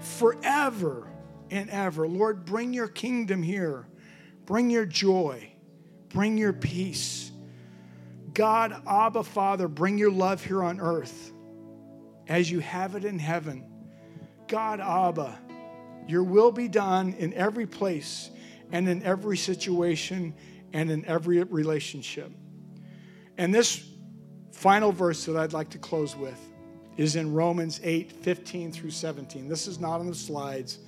forever 0.00 1.09
and 1.50 1.70
ever. 1.70 2.06
Lord, 2.06 2.44
bring 2.44 2.72
your 2.72 2.88
kingdom 2.88 3.42
here, 3.42 3.86
bring 4.46 4.70
your 4.70 4.86
joy, 4.86 5.52
bring 6.08 6.38
your 6.38 6.52
peace. 6.52 7.30
God, 8.32 8.82
Abba, 8.86 9.24
Father, 9.24 9.68
bring 9.68 9.98
your 9.98 10.10
love 10.10 10.44
here 10.44 10.62
on 10.62 10.80
earth 10.80 11.32
as 12.28 12.50
you 12.50 12.60
have 12.60 12.94
it 12.94 13.04
in 13.04 13.18
heaven. 13.18 13.66
God, 14.46 14.80
Abba, 14.80 15.38
your 16.06 16.22
will 16.22 16.52
be 16.52 16.68
done 16.68 17.14
in 17.18 17.34
every 17.34 17.66
place 17.66 18.30
and 18.72 18.88
in 18.88 19.02
every 19.02 19.36
situation 19.36 20.34
and 20.72 20.90
in 20.90 21.04
every 21.06 21.42
relationship. 21.42 22.30
And 23.36 23.54
this 23.54 23.84
final 24.52 24.92
verse 24.92 25.24
that 25.24 25.36
I'd 25.36 25.52
like 25.52 25.70
to 25.70 25.78
close 25.78 26.14
with 26.16 26.38
is 26.96 27.16
in 27.16 27.32
Romans 27.32 27.80
8 27.82 28.12
15 28.12 28.72
through 28.72 28.90
17. 28.90 29.48
This 29.48 29.66
is 29.66 29.78
not 29.78 30.00
on 30.00 30.06
the 30.06 30.14
slides. 30.14 30.78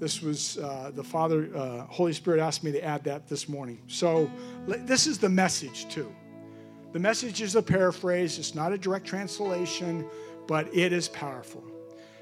This 0.00 0.22
was 0.22 0.56
uh, 0.56 0.90
the 0.94 1.04
Father, 1.04 1.50
uh, 1.54 1.84
Holy 1.84 2.14
Spirit 2.14 2.40
asked 2.40 2.64
me 2.64 2.72
to 2.72 2.82
add 2.82 3.04
that 3.04 3.28
this 3.28 3.50
morning. 3.50 3.78
So 3.86 4.30
this 4.66 5.06
is 5.06 5.18
the 5.18 5.28
message, 5.28 5.88
too. 5.90 6.10
The 6.92 6.98
message 6.98 7.42
is 7.42 7.54
a 7.54 7.62
paraphrase, 7.62 8.38
it's 8.38 8.54
not 8.54 8.72
a 8.72 8.78
direct 8.78 9.06
translation, 9.06 10.06
but 10.48 10.74
it 10.74 10.92
is 10.92 11.06
powerful. 11.06 11.62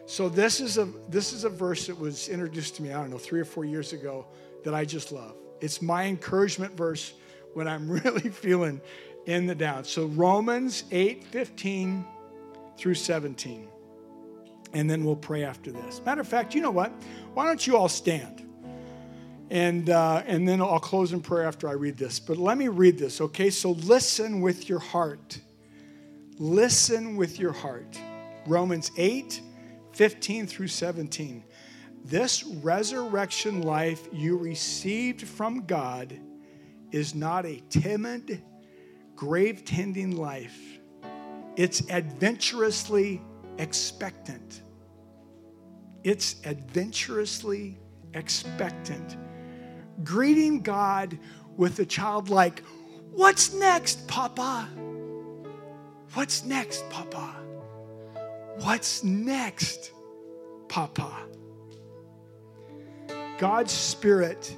So 0.06 0.28
this 0.28 0.60
is 0.60 0.76
a 0.76 0.86
this 1.08 1.32
is 1.32 1.44
a 1.44 1.48
verse 1.50 1.86
that 1.86 1.98
was 1.98 2.28
introduced 2.28 2.76
to 2.76 2.82
me, 2.82 2.92
I 2.92 3.00
don't 3.00 3.10
know, 3.10 3.18
three 3.18 3.40
or 3.40 3.44
four 3.44 3.64
years 3.64 3.92
ago 3.92 4.26
that 4.64 4.74
I 4.74 4.84
just 4.84 5.12
love. 5.12 5.36
It's 5.60 5.80
my 5.80 6.04
encouragement 6.04 6.76
verse 6.76 7.14
when 7.54 7.68
I'm 7.68 7.88
really 8.04 8.28
feeling 8.28 8.80
in 9.26 9.46
the 9.46 9.54
down. 9.54 9.84
So 9.84 10.06
Romans 10.06 10.84
8, 10.90 11.24
15 11.24 12.04
through 12.76 12.94
17. 12.94 13.68
And 14.72 14.88
then 14.88 15.04
we'll 15.04 15.16
pray 15.16 15.44
after 15.44 15.72
this. 15.72 16.00
Matter 16.04 16.20
of 16.20 16.28
fact, 16.28 16.54
you 16.54 16.60
know 16.60 16.70
what? 16.70 16.92
Why 17.34 17.46
don't 17.46 17.66
you 17.66 17.76
all 17.76 17.88
stand? 17.88 18.44
And, 19.50 19.88
uh, 19.88 20.22
and 20.26 20.46
then 20.46 20.60
I'll 20.60 20.78
close 20.78 21.12
in 21.12 21.20
prayer 21.20 21.44
after 21.44 21.68
I 21.68 21.72
read 21.72 21.96
this. 21.96 22.20
But 22.20 22.36
let 22.36 22.58
me 22.58 22.68
read 22.68 22.98
this, 22.98 23.20
okay? 23.20 23.48
So 23.48 23.70
listen 23.72 24.40
with 24.42 24.68
your 24.68 24.78
heart. 24.78 25.40
Listen 26.38 27.16
with 27.16 27.38
your 27.38 27.52
heart. 27.52 27.98
Romans 28.46 28.90
8, 28.96 29.40
15 29.92 30.46
through 30.46 30.68
17. 30.68 31.42
This 32.04 32.44
resurrection 32.44 33.62
life 33.62 34.06
you 34.12 34.36
received 34.36 35.26
from 35.26 35.64
God 35.66 36.18
is 36.92 37.14
not 37.14 37.44
a 37.44 37.62
timid, 37.68 38.42
grave 39.16 39.64
tending 39.64 40.16
life, 40.16 40.78
it's 41.56 41.82
adventurously 41.90 43.20
expectant. 43.58 44.62
It's 46.04 46.36
adventurously 46.44 47.78
expectant. 48.14 49.16
Greeting 50.04 50.62
God 50.62 51.18
with 51.56 51.78
a 51.80 51.86
childlike, 51.86 52.62
What's 53.10 53.52
next, 53.52 54.06
Papa? 54.06 54.68
What's 56.14 56.44
next, 56.44 56.88
Papa? 56.88 57.34
What's 58.60 59.02
next, 59.02 59.90
Papa? 60.68 61.10
God's 63.38 63.72
Spirit 63.72 64.56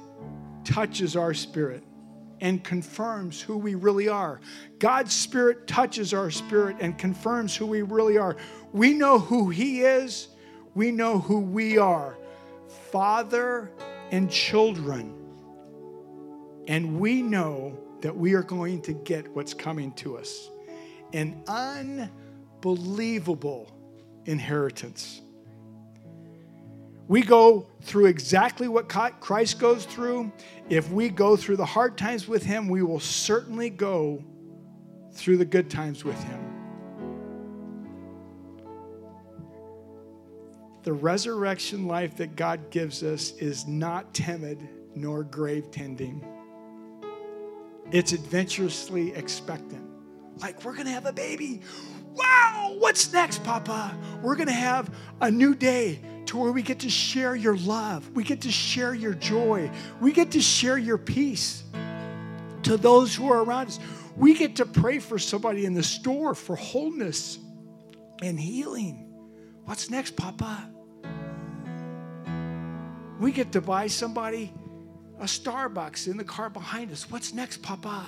touches 0.63 1.15
our 1.15 1.33
spirit 1.33 1.83
and 2.39 2.63
confirms 2.63 3.41
who 3.41 3.57
we 3.57 3.75
really 3.75 4.07
are. 4.07 4.41
God's 4.79 5.13
Spirit 5.13 5.67
touches 5.67 6.13
our 6.13 6.31
spirit 6.31 6.77
and 6.79 6.97
confirms 6.97 7.55
who 7.55 7.65
we 7.65 7.83
really 7.83 8.17
are. 8.17 8.35
We 8.71 8.93
know 8.93 9.19
who 9.19 9.49
He 9.49 9.81
is, 9.81 10.27
we 10.73 10.91
know 10.91 11.19
who 11.19 11.39
we 11.39 11.77
are 11.77 12.17
Father 12.91 13.71
and 14.11 14.29
children. 14.29 15.13
And 16.67 16.99
we 16.99 17.21
know 17.21 17.77
that 18.01 18.15
we 18.15 18.33
are 18.33 18.43
going 18.43 18.81
to 18.83 18.93
get 18.93 19.27
what's 19.35 19.53
coming 19.53 19.91
to 19.93 20.17
us 20.17 20.49
an 21.13 21.43
unbelievable 22.63 23.69
inheritance. 24.25 25.21
We 27.07 27.21
go 27.21 27.67
through 27.81 28.05
exactly 28.05 28.69
what 28.69 28.87
Christ 28.87 29.59
goes 29.59 29.83
through. 29.83 30.31
If 30.69 30.89
we 30.89 31.09
go 31.09 31.35
through 31.35 31.57
the 31.57 31.65
hard 31.65 31.97
times 31.97 32.29
with 32.29 32.43
Him, 32.43 32.69
we 32.69 32.81
will 32.81 33.01
certainly 33.01 33.69
go 33.69 34.23
through 35.11 35.35
the 35.37 35.45
good 35.45 35.69
times 35.69 36.05
with 36.05 36.23
Him. 36.23 36.50
The 40.83 40.93
resurrection 40.93 41.87
life 41.87 42.17
that 42.17 42.35
God 42.35 42.71
gives 42.71 43.03
us 43.03 43.33
is 43.33 43.67
not 43.67 44.13
timid 44.13 44.67
nor 44.95 45.23
grave 45.23 45.69
tending. 45.71 46.25
It's 47.91 48.13
adventurously 48.13 49.13
expectant. 49.13 49.85
Like, 50.37 50.63
we're 50.63 50.73
going 50.73 50.87
to 50.87 50.91
have 50.91 51.05
a 51.05 51.13
baby. 51.13 51.61
Wow, 52.13 52.75
what's 52.79 53.13
next, 53.13 53.43
Papa? 53.43 53.95
We're 54.23 54.35
going 54.35 54.47
to 54.47 54.53
have 54.53 54.93
a 55.19 55.29
new 55.29 55.53
day 55.53 55.99
to 56.25 56.37
where 56.37 56.51
we 56.51 56.61
get 56.61 56.79
to 56.79 56.89
share 56.89 57.35
your 57.35 57.57
love. 57.57 58.09
We 58.11 58.23
get 58.23 58.41
to 58.41 58.51
share 58.51 58.93
your 58.95 59.13
joy. 59.13 59.69
We 59.99 60.11
get 60.13 60.31
to 60.31 60.41
share 60.41 60.77
your 60.77 60.97
peace 60.97 61.63
to 62.63 62.77
those 62.77 63.13
who 63.13 63.31
are 63.31 63.43
around 63.43 63.67
us. 63.67 63.79
We 64.15 64.33
get 64.33 64.55
to 64.55 64.65
pray 64.65 64.99
for 64.99 65.19
somebody 65.19 65.65
in 65.65 65.73
the 65.73 65.83
store 65.83 66.33
for 66.33 66.55
wholeness 66.55 67.37
and 68.21 68.39
healing. 68.39 69.10
What's 69.65 69.89
next, 69.89 70.15
Papa? 70.15 70.69
We 73.19 73.31
get 73.31 73.51
to 73.51 73.61
buy 73.61 73.87
somebody 73.87 74.53
a 75.19 75.25
Starbucks 75.25 76.07
in 76.07 76.17
the 76.17 76.23
car 76.23 76.49
behind 76.49 76.91
us. 76.91 77.09
What's 77.09 77.33
next, 77.33 77.61
Papa? 77.61 78.03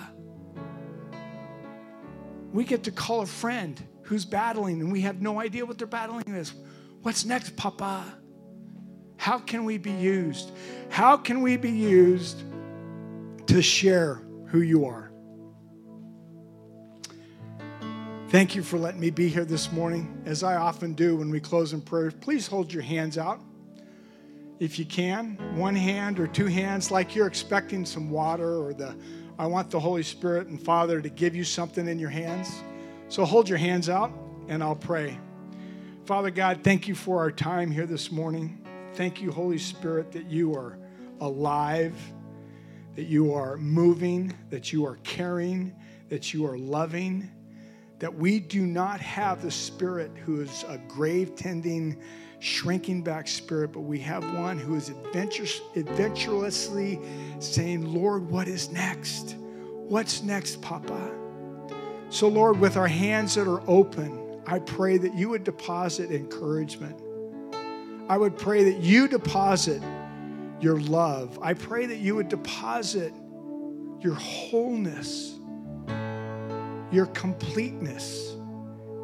We 2.51 2.63
get 2.63 2.83
to 2.83 2.91
call 2.91 3.21
a 3.21 3.25
friend 3.25 3.81
who's 4.01 4.25
battling 4.25 4.81
and 4.81 4.91
we 4.91 5.01
have 5.01 5.21
no 5.21 5.39
idea 5.39 5.65
what 5.65 5.77
they're 5.77 5.87
battling 5.87 6.25
with. 6.27 6.51
What's 7.03 7.25
next, 7.25 7.55
Papa? 7.55 8.03
How 9.17 9.37
can 9.37 9.63
we 9.63 9.77
be 9.77 9.91
used? 9.91 10.51
How 10.89 11.15
can 11.15 11.41
we 11.41 11.57
be 11.57 11.71
used 11.71 12.43
to 13.47 13.61
share 13.61 14.21
who 14.47 14.61
you 14.61 14.85
are? 14.85 15.12
Thank 18.33 18.55
you 18.55 18.63
for 18.63 18.79
letting 18.79 18.99
me 18.99 19.11
be 19.11 19.29
here 19.29 19.45
this 19.45 19.71
morning. 19.71 20.19
As 20.25 20.41
I 20.41 20.55
often 20.55 20.93
do 20.93 21.17
when 21.17 21.29
we 21.29 21.39
close 21.39 21.71
in 21.71 21.81
prayer, 21.81 22.09
please 22.09 22.47
hold 22.47 22.73
your 22.73 22.81
hands 22.81 23.19
out 23.19 23.39
if 24.59 24.79
you 24.79 24.85
can. 24.85 25.37
One 25.55 25.75
hand 25.75 26.19
or 26.19 26.25
two 26.25 26.47
hands, 26.47 26.89
like 26.89 27.13
you're 27.13 27.27
expecting 27.27 27.85
some 27.85 28.09
water 28.09 28.57
or 28.57 28.73
the 28.73 28.95
I 29.37 29.45
want 29.45 29.69
the 29.69 29.79
Holy 29.79 30.01
Spirit 30.01 30.47
and 30.47 30.59
Father 30.59 30.99
to 30.99 31.09
give 31.09 31.35
you 31.35 31.43
something 31.43 31.87
in 31.87 31.99
your 31.99 32.09
hands. 32.09 32.63
So 33.07 33.23
hold 33.23 33.47
your 33.47 33.59
hands 33.59 33.87
out 33.87 34.11
and 34.47 34.63
I'll 34.63 34.75
pray. 34.75 35.15
Father 36.05 36.31
God, 36.31 36.61
thank 36.63 36.87
you 36.87 36.95
for 36.95 37.19
our 37.19 37.29
time 37.29 37.69
here 37.69 37.85
this 37.85 38.11
morning. 38.11 38.65
Thank 38.93 39.21
you, 39.21 39.31
Holy 39.31 39.59
Spirit, 39.59 40.11
that 40.11 40.25
you 40.25 40.55
are 40.55 40.79
alive, 41.21 41.95
that 42.95 43.05
you 43.05 43.31
are 43.35 43.57
moving, 43.57 44.35
that 44.49 44.73
you 44.73 44.87
are 44.87 44.95
caring, 45.03 45.71
that 46.09 46.33
you 46.33 46.47
are 46.47 46.57
loving 46.57 47.29
that 48.03 48.13
we 48.13 48.37
do 48.37 48.65
not 48.65 48.99
have 48.99 49.41
the 49.41 49.49
spirit 49.49 50.11
who 50.25 50.41
is 50.41 50.65
a 50.67 50.77
grave 50.89 51.37
tending, 51.37 51.95
shrinking 52.39 53.01
back 53.01 53.29
spirit, 53.29 53.71
but 53.71 53.79
we 53.79 53.97
have 53.97 54.21
one 54.33 54.59
who 54.59 54.75
is 54.75 54.89
adventurous, 54.89 55.61
adventurously 55.77 56.99
saying, 57.39 57.93
Lord, 57.93 58.29
what 58.29 58.49
is 58.49 58.69
next? 58.69 59.37
What's 59.37 60.21
next, 60.21 60.61
Papa? 60.61 61.11
So, 62.09 62.27
Lord, 62.27 62.59
with 62.59 62.75
our 62.75 62.89
hands 62.89 63.35
that 63.35 63.47
are 63.47 63.63
open, 63.69 64.41
I 64.45 64.59
pray 64.59 64.97
that 64.97 65.13
you 65.15 65.29
would 65.29 65.45
deposit 65.45 66.11
encouragement. 66.11 67.01
I 68.09 68.17
would 68.17 68.37
pray 68.37 68.65
that 68.65 68.81
you 68.81 69.07
deposit 69.07 69.81
your 70.59 70.77
love. 70.81 71.39
I 71.41 71.53
pray 71.53 71.85
that 71.85 71.99
you 71.99 72.15
would 72.15 72.27
deposit 72.27 73.13
your 74.01 74.15
wholeness 74.15 75.39
your 76.93 77.07
completeness, 77.07 78.35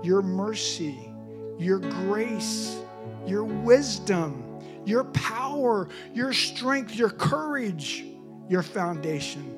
your 0.04 0.22
mercy, 0.22 1.12
your 1.58 1.80
grace, 1.80 2.78
your 3.26 3.44
wisdom, 3.44 4.44
your 4.86 5.06
power, 5.06 5.90
your 6.14 6.32
strength, 6.32 6.96
your 6.96 7.10
courage, 7.10 8.06
your 8.48 8.62
foundation. 8.62 9.56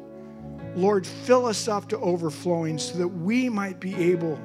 Lord, 0.76 1.06
fill 1.06 1.46
us 1.46 1.68
up 1.68 1.90
to 1.90 2.00
overflowing 2.00 2.78
so 2.78 2.98
that 3.00 3.08
we 3.08 3.50
might 3.50 3.82
be 3.82 3.94
able 3.96 4.40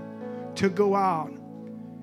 to 0.57 0.69
go 0.69 0.97
out 0.97 1.31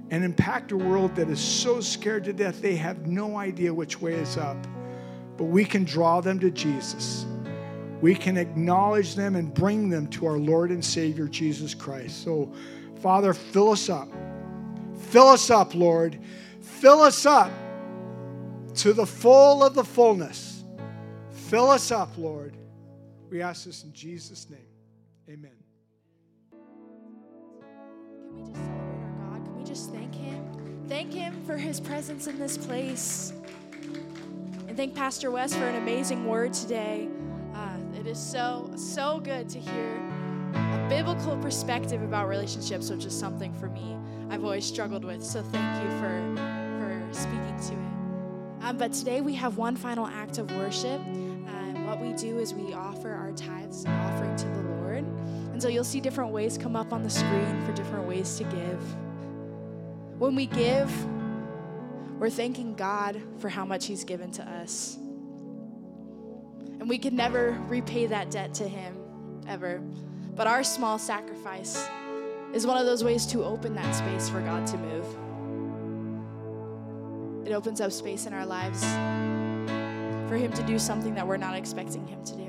and 0.10 0.24
impact 0.24 0.72
a 0.72 0.78
world 0.78 1.16
that 1.16 1.30
is 1.30 1.40
so 1.40 1.82
scared 1.82 2.24
to 2.24 2.34
death 2.34 2.62
they 2.62 2.76
have 2.76 3.08
no 3.08 3.38
idea 3.38 3.74
which 3.74 4.00
way 4.00 4.14
is 4.14 4.38
up. 4.38 4.58
But 5.36 5.46
we 5.46 5.66
can 5.66 5.84
draw 5.84 6.22
them 6.22 6.40
to 6.40 6.50
Jesus 6.50 7.26
we 8.04 8.14
can 8.14 8.36
acknowledge 8.36 9.16
them 9.16 9.38
and 9.38 9.54
bring 9.54 9.88
them 9.88 10.08
to 10.08 10.26
our 10.26 10.38
Lord 10.38 10.72
and 10.72 10.84
Savior 10.84 11.26
Jesus 11.26 11.74
Christ. 11.74 12.22
So, 12.22 12.52
Father, 13.02 13.34
fill 13.34 13.70
us 13.70 13.90
up. 13.90 14.10
Fill 15.08 15.30
us 15.30 15.50
up, 15.50 15.74
Lord. 15.74 16.20
Fill 16.60 17.02
us 17.02 17.26
up 17.26 17.50
to 18.76 18.92
the 18.92 19.06
full 19.06 19.64
of 19.64 19.74
the 19.74 19.86
fullness. 19.86 20.66
Fill 21.30 21.70
us 21.70 21.94
up, 21.94 22.10
Lord. 22.18 22.58
We 23.30 23.42
ask 23.42 23.64
this 23.64 23.86
in 23.86 23.94
Jesus' 23.94 24.50
name. 24.50 24.60
Amen. 25.30 25.52
Can 26.52 28.26
we 28.36 28.44
just 28.44 28.66
celebrate 28.66 28.98
our 28.98 29.30
God? 29.30 29.46
Can 29.46 29.56
we 29.56 29.64
just 29.64 29.92
thank 29.94 30.14
Him? 30.14 30.86
Thank 30.90 31.14
Him 31.14 31.42
for 31.46 31.56
His 31.56 31.80
presence 31.80 32.28
in 32.28 32.38
this 32.38 32.58
place. 32.58 33.32
And 34.68 34.76
thank 34.76 34.94
Pastor 34.94 35.32
Wes 35.32 35.56
for 35.56 35.64
an 35.64 35.76
amazing 35.76 36.26
word 36.26 36.52
today. 36.52 37.08
It 38.04 38.10
is 38.10 38.20
so, 38.20 38.70
so 38.76 39.22
good 39.22 39.48
to 39.48 39.60
hear 39.60 39.96
a 40.54 40.88
biblical 40.90 41.38
perspective 41.38 42.02
about 42.02 42.28
relationships, 42.28 42.90
which 42.90 43.06
is 43.06 43.18
something 43.18 43.54
for 43.54 43.70
me 43.70 43.96
I've 44.30 44.44
always 44.44 44.66
struggled 44.66 45.06
with. 45.06 45.24
So 45.24 45.42
thank 45.42 45.84
you 45.84 45.90
for, 46.00 46.36
for 46.82 47.14
speaking 47.14 47.58
to 47.68 47.74
it. 47.74 48.66
Um, 48.66 48.78
but 48.78 48.92
today 48.92 49.22
we 49.22 49.34
have 49.36 49.58
one 49.58 49.78
final 49.78 50.06
act 50.06 50.38
of 50.38 50.52
worship. 50.58 51.00
Um, 51.00 51.86
what 51.86 52.02
we 52.02 52.12
do 52.12 52.40
is 52.40 52.54
we 52.54 52.74
offer 52.74 53.10
our 53.10 53.32
tithes 53.32 53.86
and 53.86 53.94
offering 53.94 54.36
to 54.36 54.48
the 54.48 54.64
Lord. 54.82 55.06
And 55.54 55.62
so 55.62 55.70
you'll 55.70 55.86
see 55.86 56.02
different 56.02 56.32
ways 56.32 56.58
come 56.58 56.76
up 56.76 56.92
on 56.92 57.04
the 57.04 57.10
screen 57.10 57.66
for 57.66 57.72
different 57.72 58.06
ways 58.06 58.36
to 58.38 58.44
give. 58.44 58.82
When 60.20 60.36
we 60.36 60.48
give, 60.48 60.92
we're 62.20 62.30
thanking 62.30 62.76
God 62.76 63.22
for 63.38 63.48
how 63.48 63.64
much 63.64 63.86
He's 63.86 64.04
given 64.04 64.30
to 64.32 64.44
us. 64.44 64.98
And 66.80 66.90
we 66.90 66.98
can 66.98 67.16
never 67.16 67.52
repay 67.68 68.08
that 68.08 68.32
debt 68.32 68.54
to 68.56 68.68
Him, 68.68 68.96
ever. 69.48 69.82
But 70.36 70.48
our 70.48 70.64
small 70.64 70.98
sacrifice 71.00 71.88
is 72.54 72.68
one 72.68 72.78
of 72.78 72.86
those 72.86 73.04
ways 73.04 73.26
to 73.28 73.44
open 73.44 73.74
that 73.76 73.96
space 73.96 74.30
for 74.30 74.42
God 74.42 74.68
to 74.68 74.78
move. 74.78 75.06
It 77.48 77.54
opens 77.54 77.82
up 77.82 77.92
space 77.92 78.26
in 78.26 78.34
our 78.34 78.46
lives 78.46 78.84
for 80.30 80.38
Him 80.38 80.52
to 80.54 80.64
do 80.64 80.80
something 80.80 81.16
that 81.16 81.28
we're 81.28 81.38
not 81.38 81.56
expecting 81.56 82.08
Him 82.08 82.24
to 82.26 82.36
do. 82.36 82.44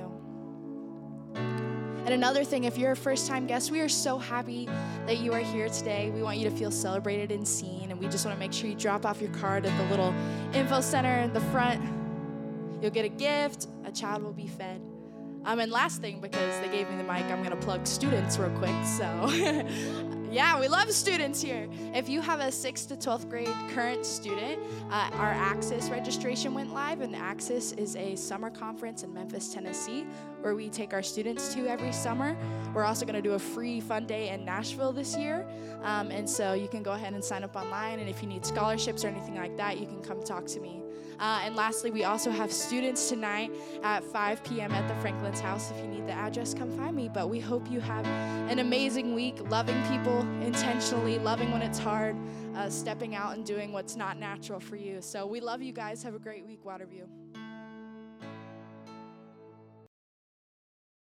And 2.04 2.12
another 2.12 2.44
thing, 2.44 2.64
if 2.64 2.76
you're 2.76 2.92
a 2.92 2.96
first 2.96 3.26
time 3.26 3.46
guest, 3.46 3.70
we 3.70 3.80
are 3.80 3.88
so 3.88 4.18
happy 4.18 4.66
that 5.06 5.18
you 5.18 5.32
are 5.32 5.40
here 5.40 5.70
today. 5.70 6.10
We 6.10 6.22
want 6.22 6.36
you 6.36 6.48
to 6.50 6.54
feel 6.54 6.70
celebrated 6.70 7.32
and 7.32 7.48
seen, 7.48 7.90
and 7.90 7.98
we 7.98 8.08
just 8.08 8.26
want 8.26 8.36
to 8.36 8.38
make 8.38 8.52
sure 8.52 8.68
you 8.68 8.76
drop 8.76 9.06
off 9.06 9.22
your 9.22 9.30
card 9.32 9.64
at 9.64 9.76
the 9.78 9.84
little 9.90 10.14
info 10.52 10.82
center 10.82 11.20
in 11.20 11.32
the 11.32 11.40
front. 11.40 11.82
You'll 12.84 12.92
get 12.92 13.06
a 13.06 13.08
gift, 13.08 13.68
a 13.86 13.90
child 13.90 14.22
will 14.22 14.34
be 14.34 14.46
fed. 14.46 14.78
Um, 15.46 15.58
and 15.58 15.72
last 15.72 16.02
thing, 16.02 16.20
because 16.20 16.60
they 16.60 16.68
gave 16.68 16.90
me 16.90 16.98
the 16.98 17.02
mic, 17.02 17.24
I'm 17.24 17.42
going 17.42 17.58
to 17.58 17.64
plug 17.64 17.86
students 17.86 18.36
real 18.36 18.50
quick. 18.58 18.74
So, 18.84 19.30
yeah, 20.30 20.60
we 20.60 20.68
love 20.68 20.90
students 20.92 21.40
here. 21.40 21.66
If 21.94 22.10
you 22.10 22.20
have 22.20 22.40
a 22.40 22.48
6th 22.48 22.88
to 22.88 22.96
12th 22.96 23.30
grade 23.30 23.48
current 23.70 24.04
student, 24.04 24.60
uh, 24.90 25.08
our 25.14 25.32
Access 25.32 25.88
registration 25.88 26.52
went 26.52 26.74
live, 26.74 27.00
and 27.00 27.16
Access 27.16 27.72
is 27.72 27.96
a 27.96 28.16
summer 28.16 28.50
conference 28.50 29.02
in 29.02 29.14
Memphis, 29.14 29.54
Tennessee, 29.54 30.04
where 30.42 30.54
we 30.54 30.68
take 30.68 30.92
our 30.92 31.02
students 31.02 31.54
to 31.54 31.66
every 31.66 31.90
summer. 31.90 32.36
We're 32.74 32.84
also 32.84 33.06
going 33.06 33.16
to 33.16 33.22
do 33.22 33.32
a 33.32 33.38
free 33.38 33.80
fun 33.80 34.04
day 34.06 34.28
in 34.28 34.44
Nashville 34.44 34.92
this 34.92 35.16
year. 35.16 35.48
Um, 35.84 36.10
and 36.10 36.28
so 36.28 36.52
you 36.52 36.68
can 36.68 36.82
go 36.82 36.92
ahead 36.92 37.14
and 37.14 37.24
sign 37.24 37.44
up 37.44 37.56
online. 37.56 37.98
And 38.00 38.10
if 38.10 38.20
you 38.20 38.28
need 38.28 38.44
scholarships 38.44 39.06
or 39.06 39.08
anything 39.08 39.36
like 39.36 39.56
that, 39.56 39.80
you 39.80 39.86
can 39.86 40.02
come 40.02 40.22
talk 40.22 40.44
to 40.48 40.60
me. 40.60 40.82
Uh, 41.18 41.40
and 41.42 41.56
lastly, 41.56 41.90
we 41.90 42.04
also 42.04 42.30
have 42.30 42.52
students 42.52 43.08
tonight 43.08 43.50
at 43.82 44.02
5 44.04 44.44
p.m. 44.44 44.72
at 44.72 44.86
the 44.88 44.94
Franklin's 45.00 45.40
house. 45.40 45.70
If 45.70 45.78
you 45.78 45.86
need 45.86 46.06
the 46.06 46.12
address, 46.12 46.54
come 46.54 46.70
find 46.76 46.94
me. 46.94 47.08
But 47.12 47.28
we 47.28 47.40
hope 47.40 47.70
you 47.70 47.80
have 47.80 48.06
an 48.06 48.58
amazing 48.58 49.14
week, 49.14 49.36
loving 49.50 49.80
people 49.88 50.20
intentionally, 50.42 51.18
loving 51.18 51.52
when 51.52 51.62
it's 51.62 51.78
hard, 51.78 52.16
uh, 52.54 52.68
stepping 52.68 53.14
out 53.14 53.34
and 53.34 53.44
doing 53.44 53.72
what's 53.72 53.96
not 53.96 54.18
natural 54.18 54.60
for 54.60 54.76
you. 54.76 55.00
So 55.00 55.26
we 55.26 55.40
love 55.40 55.62
you 55.62 55.72
guys. 55.72 56.02
Have 56.02 56.14
a 56.14 56.18
great 56.18 56.46
week, 56.46 56.64
Waterview. 56.64 57.23